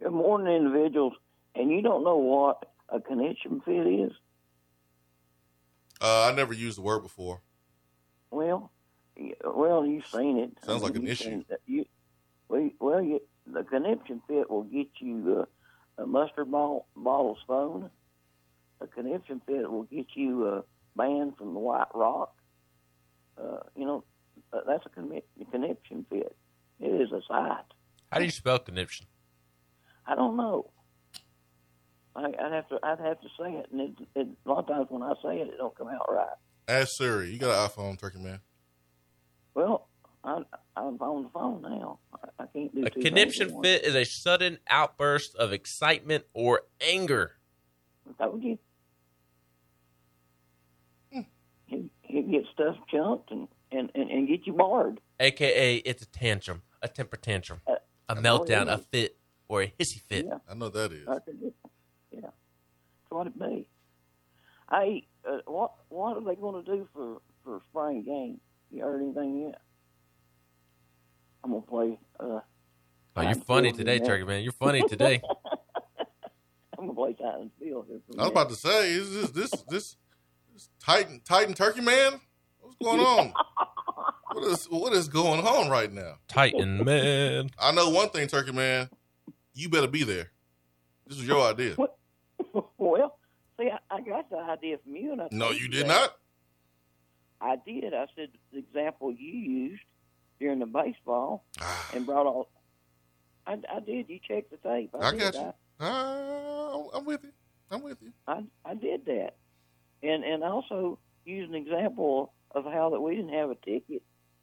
[0.00, 1.14] Good morning, individuals.
[1.54, 4.12] And you don't know what a connection fit is?
[6.00, 7.40] Uh, I never used the word before.
[8.30, 8.72] Well,
[9.44, 10.58] well, you've seen it.
[10.64, 11.44] Sounds I mean, like an issue.
[11.66, 11.84] You,
[12.80, 15.46] well, you, the conniption fit will get you
[15.98, 17.90] uh, a mustard ball, bottle phone.
[18.80, 20.64] A conniption fit will get you a
[20.96, 22.34] band from the White Rock.
[23.38, 24.04] Uh, you know,
[24.52, 24.88] uh, that's a
[25.50, 26.36] conniption fit.
[26.80, 27.64] It is a sight.
[28.10, 29.06] How do you spell conniption?
[30.06, 30.70] I don't know.
[32.16, 34.68] I, would have to I'd have to say it, and it, it, a lot of
[34.68, 36.28] times when I say it, it don't come out right.
[36.68, 37.30] Ask Siri.
[37.30, 38.40] You got an iPhone, Turkey Man.
[39.54, 39.88] Well,
[40.22, 40.42] I,
[40.76, 41.98] I'm on the phone now.
[42.12, 42.84] I, I can't do.
[42.84, 47.32] A conniption fit is a sudden outburst of excitement or anger.
[48.08, 48.58] I told you.
[51.12, 51.20] Hmm.
[51.66, 55.00] He, he gets stuff chunked and, and, and, and get you barred.
[55.20, 57.74] AKA, it's a tantrum, a temper tantrum, uh,
[58.08, 59.16] a meltdown, a fit,
[59.48, 60.26] or a hissy fit.
[60.26, 60.38] Yeah.
[60.48, 61.06] I know that is.
[63.14, 63.68] Yeah, that's what it be.
[64.70, 68.40] Hey, uh, what what are they going to do for for spring game?
[68.70, 69.60] You heard anything yet?
[71.42, 71.98] I'm gonna play.
[72.18, 72.40] Uh,
[73.16, 74.42] oh, you're funny today, Turkey Man.
[74.42, 75.20] You're funny today.
[76.78, 77.86] I'm gonna play Titans Field.
[78.18, 79.96] I was about to say, is this this this,
[80.52, 82.20] this Titan Titan Turkey Man?
[82.60, 83.32] What's going on?
[84.32, 86.14] what is what is going on right now?
[86.26, 87.50] Titan Man.
[87.58, 88.88] I know one thing, Turkey Man.
[89.52, 90.30] You better be there.
[91.06, 91.74] This was your idea.
[91.76, 91.94] well,
[93.58, 96.16] see, I, I, got the idea from you, and I no, you did not.
[97.40, 97.92] I did.
[97.94, 99.82] I said the example you used
[100.40, 101.44] during the baseball
[101.92, 102.48] and brought all.
[103.46, 104.08] I, I did.
[104.08, 104.94] You checked the tape.
[104.94, 105.52] I, I got you.
[105.80, 107.32] I, I'm with you.
[107.70, 108.12] I'm with you.
[108.26, 109.34] I I did that,
[110.02, 114.02] and and also used an example of how that we didn't have a ticket.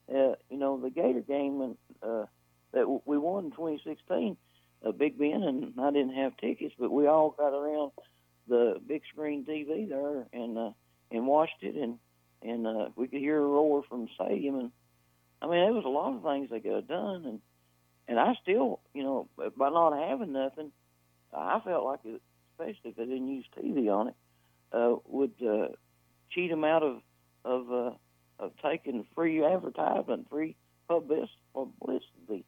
[0.10, 2.26] Uh, you know, the Gator game and uh,
[2.74, 4.36] that we won in 2016
[4.86, 7.92] uh, Big Ben, and I didn't have tickets, but we all got around
[8.52, 10.72] the big screen TV there and uh,
[11.10, 11.98] and watched it, and
[12.44, 14.72] and uh, we could hear a roar from the stadium, and
[15.42, 17.40] I mean there was a lot of things they could have done, and
[18.08, 19.28] and I still, you know,
[19.58, 20.72] by not having nothing,
[21.34, 22.22] I felt like, it,
[22.54, 24.16] especially if they didn't use TV on it,
[24.74, 25.70] uh, would uh,
[26.30, 27.02] cheat them out of
[27.46, 27.92] of uh,
[28.44, 30.58] of taking free advertisement, free
[30.90, 32.44] publicity,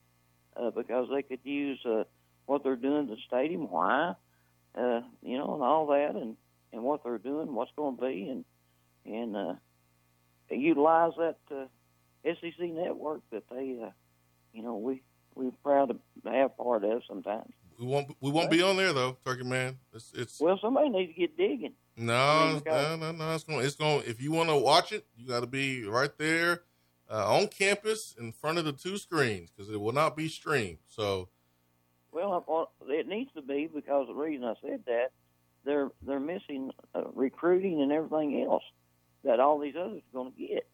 [0.57, 1.79] uh, because they could use.
[1.85, 2.03] Uh,
[2.45, 4.15] what they're doing to the stadium, why,
[4.75, 6.35] uh, you know, and all that, and
[6.71, 8.45] and what they're doing, what's going to be, and
[9.05, 9.53] and uh,
[10.49, 11.65] utilize that uh,
[12.23, 13.89] SEC network that they, uh,
[14.53, 15.01] you know, we
[15.35, 17.51] we're proud to have part of sometimes.
[17.79, 19.77] We won't we won't be on there though, Turkey Man.
[19.93, 21.73] It's it's well, somebody needs to get digging.
[21.95, 23.35] No, I mean, no, no, no.
[23.35, 23.65] It's going.
[23.65, 24.03] It's going.
[24.07, 26.63] If you want to watch it, you got to be right there
[27.09, 30.79] uh, on campus in front of the two screens because it will not be streamed.
[30.87, 31.29] So
[32.13, 35.11] well, it needs to be because the reason I said that
[35.65, 38.63] they're they're missing uh, recruiting and everything else.
[39.23, 40.67] that all these others are going to get.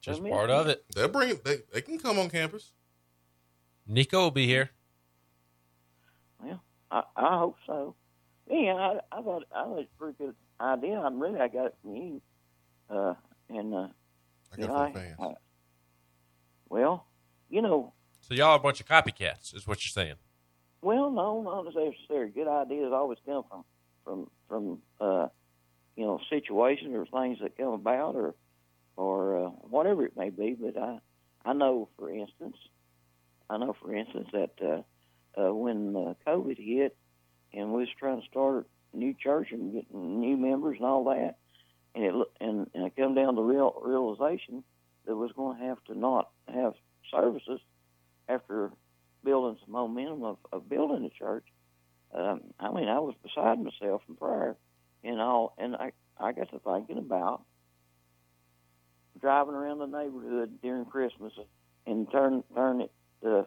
[0.00, 0.84] Just I mean, part of it.
[0.94, 1.38] They'll bring.
[1.44, 2.72] They, they can come on campus.
[3.86, 4.70] Nico will be here.
[6.42, 7.94] Well, I, I hope so.
[8.50, 10.98] Yeah, I, I thought I thought it was a pretty good idea.
[10.98, 12.20] I'm really I got it from you,
[12.90, 13.14] uh,
[13.48, 15.16] and uh, I you got know, from fans.
[15.20, 15.34] I,
[16.68, 17.06] well,
[17.48, 20.16] you know, So y'all are a bunch of copycats, is what you're saying.
[20.82, 22.32] Well, no, not necessarily.
[22.32, 23.64] Good ideas always come from
[24.04, 25.28] from from uh,
[25.96, 28.34] you know situations or things that come about or
[28.96, 30.56] or uh, whatever it may be.
[30.60, 30.98] But I
[31.44, 32.56] I know, for instance,
[33.48, 36.96] I know, for instance, that uh, uh, when uh, COVID hit
[37.52, 41.04] and we was trying to start a new church and getting new members and all
[41.04, 41.36] that,
[41.94, 44.64] and it and, and it come down to real realization
[45.06, 46.74] that was going to have to not have
[47.08, 47.60] services
[48.28, 48.72] after
[49.24, 51.44] building some momentum of, of building a church.
[52.14, 54.56] Um, I mean, I was beside myself in prayer,
[55.02, 57.42] and all, and I I got to thinking about
[59.20, 61.32] driving around the neighborhood during Christmas
[61.86, 62.92] and turn turn it
[63.22, 63.46] to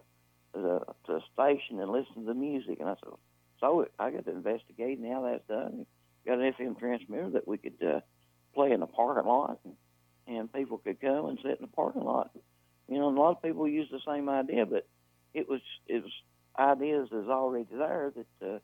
[0.54, 3.14] the a station and listen to the music, and I said,
[3.60, 5.86] so I got to investigate how that's done.
[6.26, 8.00] Got an FM transmitter that we could uh,
[8.54, 9.76] play in the parking lot, and,
[10.28, 12.32] and people could come and sit in the parking lot.
[12.88, 14.88] You know, and a lot of people use the same idea, but
[15.36, 16.12] it was it was
[16.58, 18.60] ideas that's already there that uh,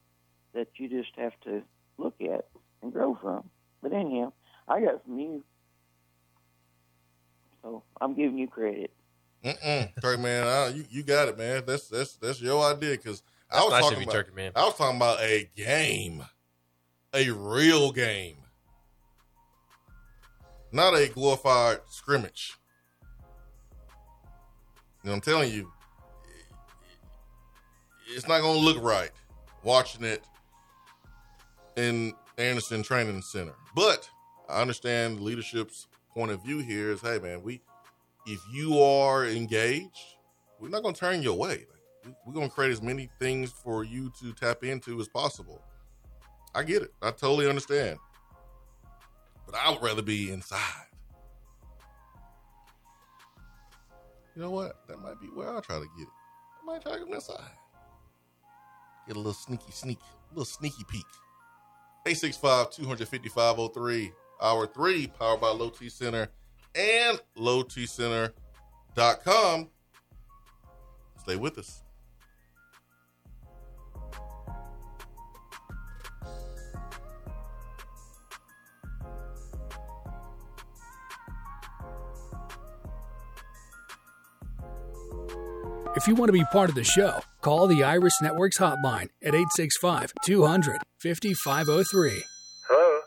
[0.53, 1.61] that you just have to
[1.97, 2.45] look at
[2.81, 3.49] and grow from.
[3.81, 4.31] But anyhow,
[4.67, 5.43] I got it from you,
[7.61, 8.91] so I'm giving you credit.
[9.43, 9.91] Mm-mm.
[10.01, 11.63] Turkey man, I, you you got it, man.
[11.67, 14.51] That's that's that's your idea because I was nice talking about Turkey Man.
[14.55, 16.23] I was talking about a game,
[17.13, 18.37] a real game,
[20.71, 22.53] not a glorified scrimmage.
[25.03, 25.71] You know, I'm telling you,
[28.15, 29.11] it's not going to look right
[29.63, 30.23] watching it
[31.75, 33.53] in Anderson Training Center.
[33.75, 34.09] But
[34.49, 37.61] I understand the leadership's point of view here is, hey man, we
[38.27, 40.17] if you are engaged,
[40.59, 41.65] we're not going to turn you away.
[42.05, 45.61] Like, we're going to create as many things for you to tap into as possible.
[46.53, 46.93] I get it.
[47.01, 47.97] I totally understand.
[49.45, 50.59] But I would rather be inside.
[54.35, 54.87] You know what?
[54.87, 56.13] That might be where I'll try to get it.
[56.61, 57.41] I might try to get inside.
[59.07, 61.05] Get a little sneaky sneak, a little sneaky peek.
[62.05, 63.59] 865 255
[64.41, 66.29] hour three, powered by Low T Center
[66.75, 69.69] and lowtcenter.com.
[71.19, 71.83] Stay with us.
[85.95, 89.35] If you want to be part of the show, call the Iris Networks hotline at
[89.35, 92.23] 865 200 5503.
[92.69, 92.99] Hello?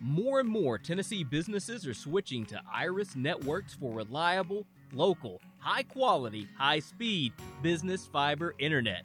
[0.00, 6.48] More and more Tennessee businesses are switching to Iris Networks for reliable, local, high quality,
[6.58, 9.04] high speed business fiber internet.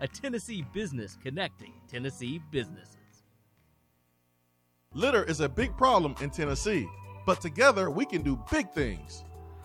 [0.00, 2.96] a Tennessee business connecting Tennessee businesses.
[4.94, 6.88] Litter is a big problem in Tennessee,
[7.26, 9.24] but together we can do big things.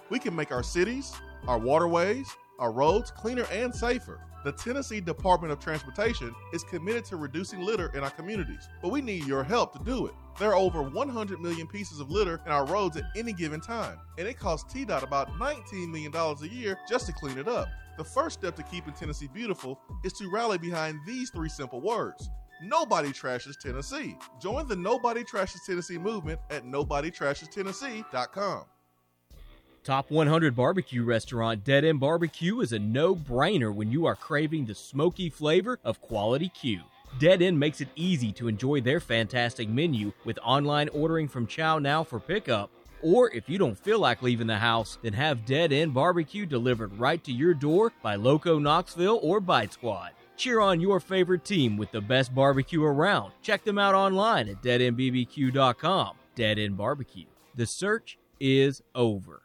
[0.10, 1.14] We can make our cities,
[1.48, 2.28] our waterways,
[2.60, 4.20] our roads cleaner and safer.
[4.44, 9.02] The Tennessee Department of Transportation is committed to reducing litter in our communities, but we
[9.02, 10.14] need your help to do it.
[10.38, 13.98] There are over 100 million pieces of litter in our roads at any given time,
[14.18, 17.70] and it costs TDOT about $19 million a year just to clean it up.
[17.98, 22.30] The first step to keeping Tennessee beautiful is to rally behind these three simple words.
[22.62, 24.18] Nobody trashes Tennessee.
[24.42, 28.66] Join the Nobody Trashes Tennessee movement at nobodytrashestennessee.com.
[29.86, 34.66] Top 100 barbecue restaurant Dead End Barbecue is a no brainer when you are craving
[34.66, 36.82] the smoky flavor of quality Q.
[37.18, 42.06] Dead End makes it easy to enjoy their fantastic menu with online ordering from ChowNow
[42.06, 42.70] for pickup.
[43.02, 46.98] Or if you don't feel like leaving the house, then have Dead End Barbecue delivered
[47.00, 50.12] right to your door by Loco Knoxville or Bite Squad.
[50.36, 53.32] Cheer on your favorite team with the best barbecue around.
[53.42, 56.16] Check them out online at deadendbbq.com.
[56.36, 57.28] Dead End Barbecue.
[57.56, 59.45] The search is over.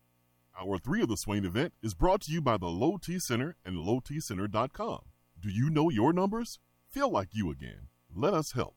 [0.61, 3.55] Hour three of the Swain event is brought to you by the Low T Center
[3.65, 4.99] and LowTCenter.com.
[5.39, 6.59] Do you know your numbers?
[6.87, 7.87] Feel like you again.
[8.13, 8.75] Let us help.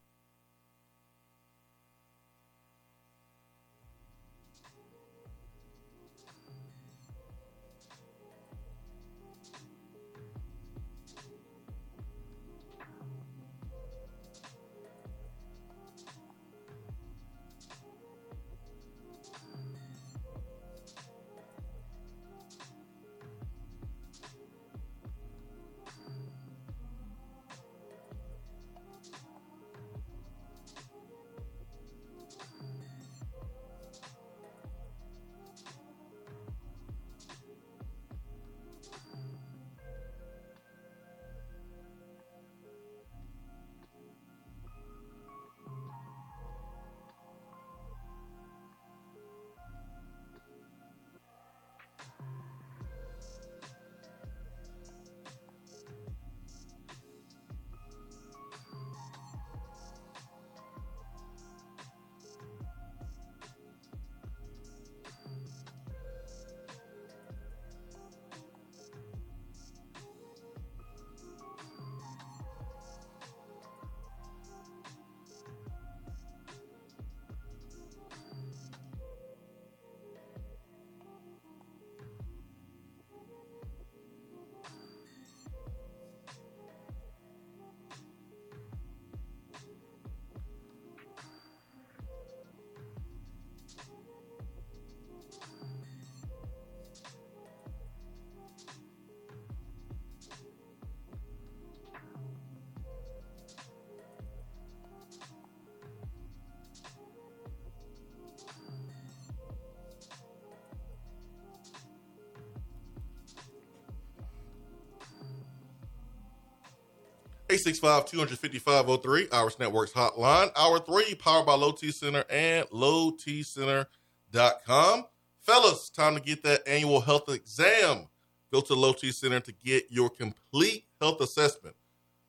[117.54, 119.28] Eight six five two hundred fifty five oh three.
[119.30, 120.50] Iris Networks hotline.
[120.56, 125.04] Hour three, powered by Low T Center and lowtcenter.com.
[125.38, 128.08] Fellas, time to get that annual health exam.
[128.52, 131.76] Go to Low T Center to get your complete health assessment.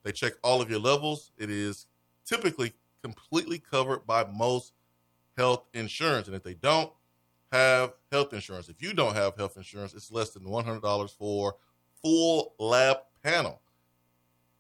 [0.04, 1.32] They check all of your levels.
[1.40, 1.88] It is
[2.24, 4.74] typically completely covered by most
[5.36, 6.28] health insurance.
[6.28, 6.94] And if they don't
[7.52, 11.56] have health insurance, if you don't have health insurance, it's less than $100 for
[12.04, 13.60] full lab panel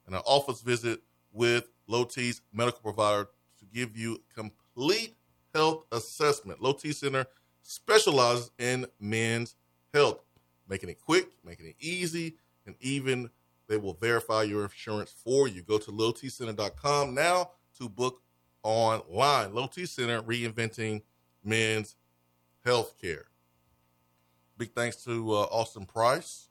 [0.05, 1.01] and an office visit
[1.31, 3.29] with Low T's medical provider
[3.59, 5.15] to give you complete
[5.53, 6.61] health assessment.
[6.61, 7.25] Low T Center
[7.61, 9.55] specializes in men's
[9.93, 10.21] health,
[10.67, 13.29] making it quick, making it easy, and even
[13.67, 15.63] they will verify your insurance for you.
[15.63, 18.21] Go to lowtcenter.com now to book
[18.63, 19.53] online.
[19.53, 21.01] Low T Center reinventing
[21.43, 21.95] men's
[22.63, 23.25] health care.
[24.57, 26.49] Big thanks to uh, Austin Price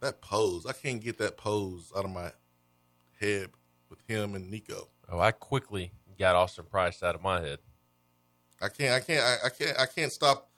[0.00, 0.66] that pose.
[0.66, 2.32] I can't get that pose out of my
[3.20, 3.50] head
[3.88, 4.88] with him and Nico.
[5.08, 7.58] Oh, I quickly got Austin Price out of my head.
[8.60, 8.94] I can't.
[8.94, 9.22] I can't.
[9.22, 9.78] I, I can't.
[9.78, 10.50] I can't stop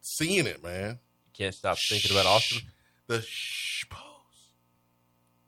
[0.00, 0.98] seeing it, man.
[1.26, 2.62] You can't stop thinking about Austin.
[3.06, 4.54] The shh pose.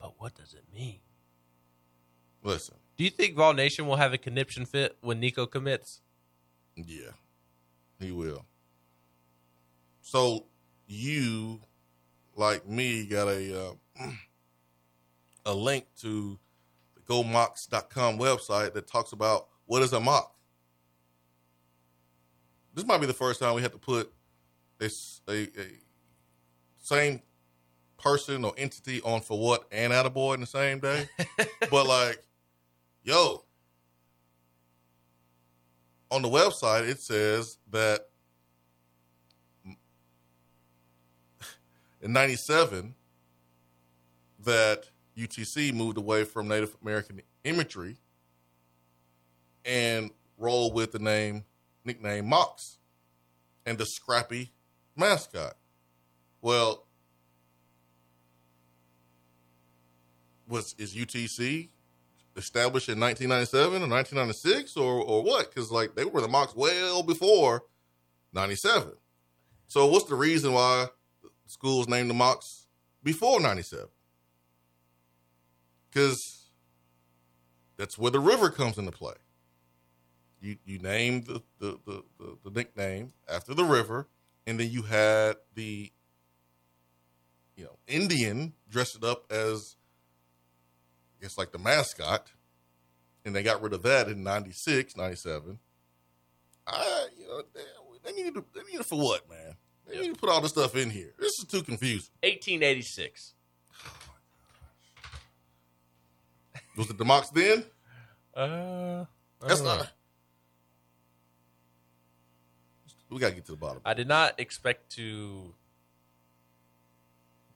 [0.00, 0.98] But what does it mean?
[2.42, 2.76] Listen.
[2.96, 6.00] Do you think Vol Nation will have a conniption fit when Nico commits?
[6.74, 7.10] Yeah,
[8.00, 8.46] he will.
[10.00, 10.46] So
[10.86, 11.60] you
[12.36, 14.10] like me got a uh,
[15.46, 16.38] a link to
[16.94, 20.34] the GoMocs.com website that talks about what is a mock.
[22.74, 24.12] This might be the first time we have to put
[24.80, 24.90] a,
[25.28, 25.48] a, a
[26.78, 27.22] same
[27.98, 31.08] person or entity on for what and attaboy in the same day.
[31.70, 32.22] but like,
[33.02, 33.44] yo,
[36.10, 38.08] on the website it says that
[42.06, 42.94] in 97
[44.44, 44.84] that
[45.18, 47.96] UTC moved away from Native American imagery
[49.64, 51.44] and rolled with the name
[51.84, 52.76] nickname Mocs
[53.66, 54.52] and the scrappy
[54.94, 55.54] mascot.
[56.40, 56.86] Well,
[60.46, 61.70] was is UTC
[62.36, 65.52] established in 1997 or 1996 or or what?
[65.52, 67.64] Because like they were the Mocs well before
[68.32, 68.92] 97.
[69.66, 70.86] So what's the reason why
[71.46, 72.66] schools named the Mocs
[73.02, 73.86] before 97?
[75.90, 76.48] Because
[77.76, 79.14] that's where the river comes into play.
[80.40, 84.06] You you name the the, the, the, the nickname after the river,
[84.46, 85.90] and then you had the
[87.56, 89.76] you know Indian dressed it up as
[91.18, 92.32] I guess like the mascot,
[93.24, 95.58] and they got rid of that in 96, 97.
[96.66, 97.60] I you know they,
[98.04, 99.56] they need to they need it for what man?
[99.88, 101.12] They need to put all this stuff in here.
[101.18, 102.10] This is too confusing.
[102.22, 103.34] 1886.
[106.76, 107.64] Was it the Mocs then?
[108.34, 109.04] Uh,
[109.40, 109.86] That's don't know.
[113.08, 113.80] We gotta get to the bottom.
[113.84, 115.54] I did not expect to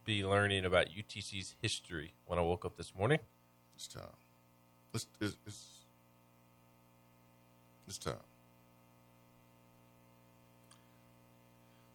[0.04, 3.18] be learning about UTC's history when I woke up this morning.
[3.74, 4.02] It's time.
[4.94, 5.64] It's it's it's,
[7.88, 8.14] it's time.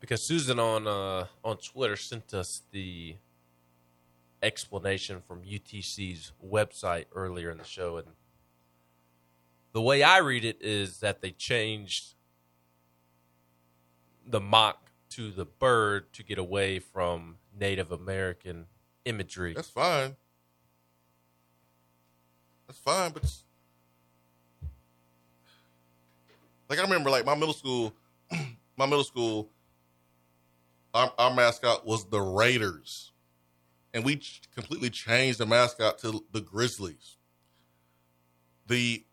[0.06, 3.16] Because Susan on uh, on Twitter sent us the
[4.44, 8.08] explanation from UTC's website earlier in the show, and
[9.74, 12.14] the way I read it is that they changed
[14.28, 18.68] the mock to the bird to get away from Native American
[19.06, 19.54] imagery.
[19.54, 20.16] That's fine.
[22.68, 23.24] That's fine, but
[26.70, 27.92] like I remember, like my middle school,
[28.78, 29.50] my middle school,
[30.96, 33.12] our, our mascot was the Raiders,
[33.94, 37.18] and we ch- completely changed the mascot to the Grizzlies.
[38.68, 39.04] The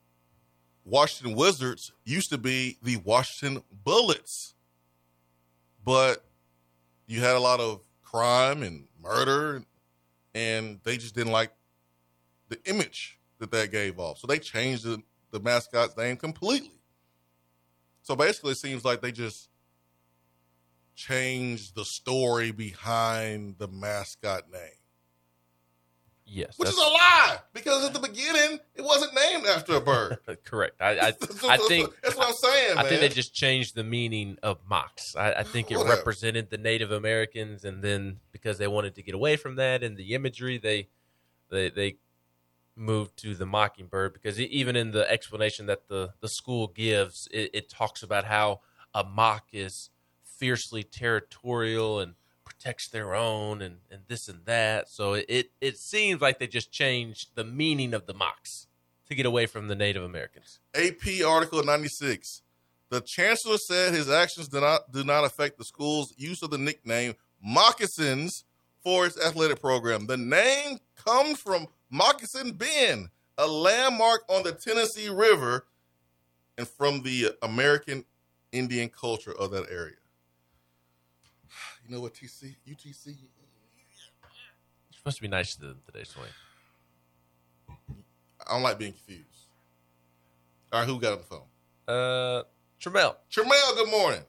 [0.85, 4.55] Washington Wizards used to be the Washington Bullets,
[5.85, 6.25] but
[7.07, 9.65] you had a lot of crime and murder,
[10.37, 11.51] and they just didn't like
[12.49, 14.19] the image that that gave off.
[14.19, 15.03] So they changed the,
[15.33, 16.71] the mascot's name completely.
[18.03, 19.49] So basically, it seems like they just
[20.95, 24.61] changed the story behind the mascot name,
[26.25, 30.19] Yes, which is a lie because at the beginning it wasn't named after a bird.
[30.45, 30.81] correct.
[30.81, 31.07] I I,
[31.49, 33.01] I think that's what I'm saying, I think man.
[33.01, 35.17] they just changed the meaning of Mocs.
[35.17, 35.97] I, I think it Whatever.
[35.97, 39.97] represented the Native Americans, and then because they wanted to get away from that and
[39.97, 40.89] the imagery, they
[41.51, 41.97] they they
[42.77, 44.15] moved to the mockingbird.
[44.15, 48.61] Because even in the explanation that the the school gives, it, it talks about how
[48.95, 49.91] a mock is
[50.43, 52.15] fiercely territorial and
[52.45, 54.89] protects their own and, and this and that.
[54.89, 58.67] So it, it, seems like they just changed the meaning of the Mocs
[59.07, 60.59] to get away from the Native Americans.
[60.75, 62.43] AP article 96.
[62.91, 66.59] The chancellor said his actions do not do not affect the school's use of the
[66.59, 68.43] nickname Moccasins
[68.83, 70.09] for its athletic program.
[70.09, 75.67] The name comes from Moccasin Bend, a landmark on the Tennessee River,
[76.59, 78.05] and from the American
[78.51, 79.95] Indian culture of that area.
[81.87, 83.17] You know what TC UTC You're
[84.93, 86.27] supposed to be nice to them today, Swain.
[88.47, 89.27] I don't like being confused.
[90.73, 91.43] All right, who got on the phone?
[91.87, 92.43] Uh,
[92.81, 93.17] Tremel.
[93.31, 94.23] Tremel, good morning.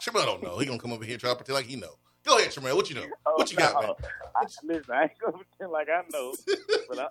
[0.00, 0.58] Tremel don't know.
[0.58, 1.94] He gonna come over here and try to pretend like he know.
[2.24, 2.76] Go ahead, Tremel.
[2.76, 3.06] What you know?
[3.24, 3.94] what you got, man?
[4.36, 6.34] I, listen, I ain't gonna pretend like I know,
[6.88, 7.08] but I,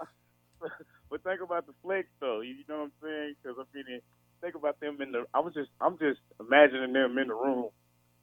[1.10, 2.42] but think about the flex though.
[2.42, 3.36] You know what I'm saying?
[3.42, 4.02] Because I'm mean,
[4.42, 5.26] think about them in the.
[5.34, 7.70] I was just, I'm just imagining them in the room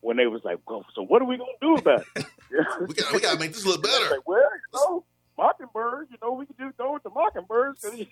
[0.04, 2.26] when they was like, well, "So what are we gonna do about it?"
[2.86, 4.10] we got, we got to make this look better.
[4.10, 5.04] Like, well, you know,
[5.38, 6.10] mockingbirds.
[6.10, 7.86] You know, we can just go with the mockingbirds.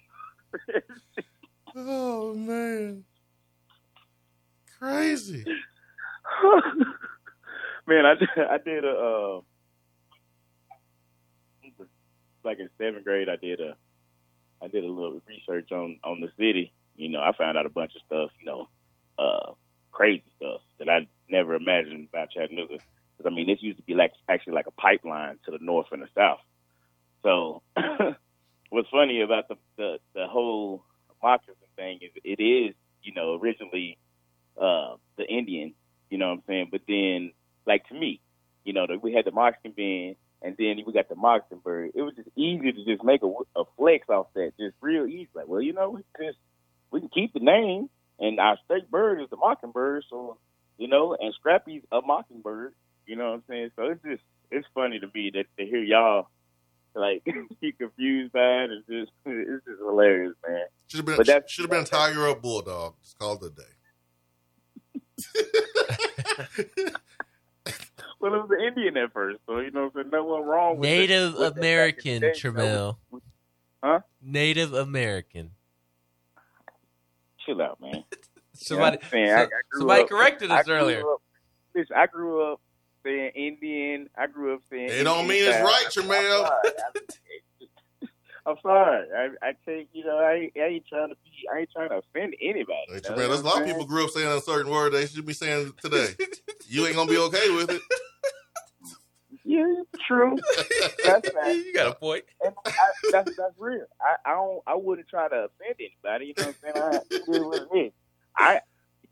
[1.77, 3.05] oh man,
[4.79, 5.45] crazy.
[7.87, 9.41] Man, I did, I did a uh,
[12.43, 13.29] like in seventh grade.
[13.29, 13.77] I did a
[14.63, 16.73] I did a little research on on the city.
[16.97, 18.31] You know, I found out a bunch of stuff.
[18.41, 18.69] You know,
[19.19, 19.53] uh,
[19.93, 22.79] crazy stuff that I never imagined about Chattanooga.
[23.17, 25.87] Because I mean, this used to be like actually like a pipeline to the north
[25.93, 26.41] and the south.
[27.23, 27.63] So,
[28.71, 30.85] what's funny about the the, the whole
[31.23, 33.99] moccasin thing is it is you know originally
[34.61, 35.75] uh, the Indian.
[36.11, 36.69] You know what I'm saying?
[36.71, 37.33] But then,
[37.67, 38.21] like to me,
[38.65, 41.93] you know, the, we had the Moxie Band, and then we got the Mockingbird.
[41.95, 45.29] It was just easy to just make a, a flex off that, just real easy.
[45.35, 46.39] Like, well, you know, we just
[46.91, 47.89] we can keep the name,
[48.23, 50.39] and our state bird is the Mockingbird, so
[50.79, 52.73] you know, and Scrappy's a Mockingbird.
[53.07, 53.71] You know what I'm saying?
[53.77, 56.29] So it's just it's funny to me that to hear y'all
[56.95, 57.23] like
[57.61, 58.71] be confused by it.
[58.71, 60.65] It's just it's just hilarious, man.
[60.89, 62.95] Should have been But that's- should have been a tiger or a bulldog.
[63.03, 63.65] Just called it a day.
[68.21, 70.89] Well, it was an Indian at first, so you know, there's no one wrong with
[70.89, 72.97] Native it back in the American, day, Tremel.
[73.83, 74.01] Huh?
[74.23, 75.51] Native American.
[77.47, 78.05] Chill out, man.
[78.55, 79.31] Somebody, You know what I'm saying?
[79.33, 81.01] I- so- I grew somebody up- corrected us grew earlier.
[81.13, 81.23] up-
[81.75, 82.61] listen, I grew up
[83.05, 84.09] saying Indian.
[84.17, 84.89] I grew up saying.
[84.91, 85.65] It don't mean it's style.
[85.65, 85.93] right, I'm
[86.47, 86.73] sorry.
[88.47, 89.07] I'm sorry.
[89.17, 91.97] I, I take you know I, I ain't trying to be I ain't trying to
[91.99, 92.75] offend anybody.
[92.89, 94.93] Hey, you know there's a I'm lot of people grew up saying a certain word
[94.93, 96.09] they should be saying today.
[96.67, 97.83] you ain't gonna be okay with it.
[99.45, 99.65] Yeah,
[100.13, 100.39] true.
[101.05, 101.55] That's fact.
[101.55, 102.25] You got a point.
[102.45, 102.71] And I,
[103.11, 103.87] that's that's real.
[104.01, 104.63] I, I don't.
[104.67, 106.27] I wouldn't try to offend anybody.
[106.27, 107.03] You know what I'm saying?
[107.11, 107.93] I, it is what it is.
[108.37, 108.61] I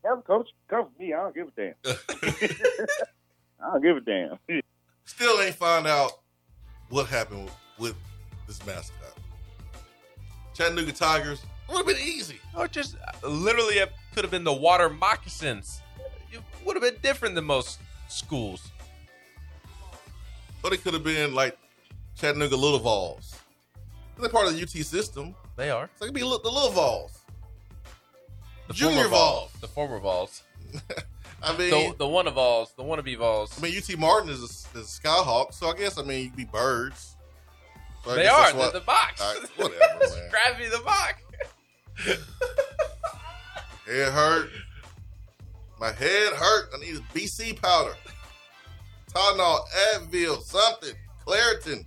[0.04, 1.12] never coach come for me.
[1.12, 1.74] I don't give a damn.
[3.62, 4.62] I don't give a damn.
[5.04, 6.12] Still ain't find out
[6.88, 7.94] what happened with
[8.46, 9.14] this mascot.
[10.54, 12.38] Chattanooga Tigers would have been easy.
[12.56, 15.80] Or just uh, literally, it could have been the water moccasins.
[16.32, 18.70] It would have been different than most schools.
[20.62, 21.58] Or it could have been like
[22.16, 23.34] Chattanooga Little Vols.
[24.18, 25.34] They're part of the UT system.
[25.56, 25.88] They are.
[25.96, 27.18] So it could be the Little Vols.
[28.68, 29.52] The Junior former Vols.
[29.60, 30.42] The former Vols.
[31.42, 33.58] I mean, the, the one of Vols, the wannabe Vols.
[33.58, 34.40] I mean, UT Martin is
[34.74, 37.16] a, is a Skyhawk, so I guess I mean you could be birds.
[38.04, 38.52] So they are.
[38.54, 39.20] what- the box.
[39.20, 40.28] Right, whatever, man.
[40.28, 41.22] Scrappy the box.
[43.86, 44.50] Head hurt.
[45.80, 46.70] My head hurt.
[46.74, 47.94] I need a BC powder.
[49.12, 49.60] Tylenol,
[49.94, 50.94] Advil, something.
[51.26, 51.84] Claritin.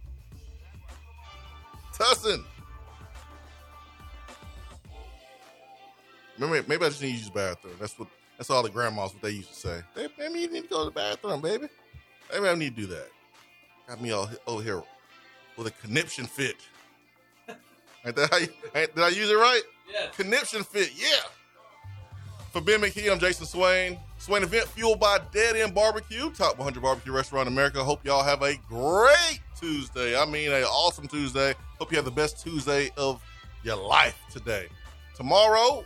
[1.94, 2.44] Tussin.
[6.38, 7.76] Maybe, maybe I just need to use the bathroom.
[7.80, 8.08] That's what.
[8.38, 9.82] That's all the grandmas what they used to say.
[9.96, 11.68] Hey, maybe you need to go to the bathroom, baby.
[12.32, 13.08] Maybe I need to do that.
[13.88, 14.82] Got me all over here
[15.56, 16.58] with a conniption fit.
[18.06, 19.62] Ain't that how you, ain't, did I use it right?
[19.90, 20.08] Yeah.
[20.16, 21.22] Conniption fit, yeah.
[22.52, 23.98] For Ben McKee, I'm Jason Swain.
[24.24, 27.84] Swain event fueled by Dead End Barbecue, top 100 barbecue restaurant in America.
[27.84, 30.18] Hope y'all have a great Tuesday.
[30.18, 31.54] I mean, an awesome Tuesday.
[31.78, 33.22] Hope you have the best Tuesday of
[33.64, 34.70] your life today.
[35.14, 35.84] Tomorrow,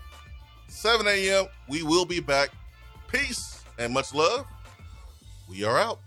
[0.67, 2.49] 7 a.m., we will be back.
[3.11, 4.45] Peace and much love.
[5.49, 5.99] We are out.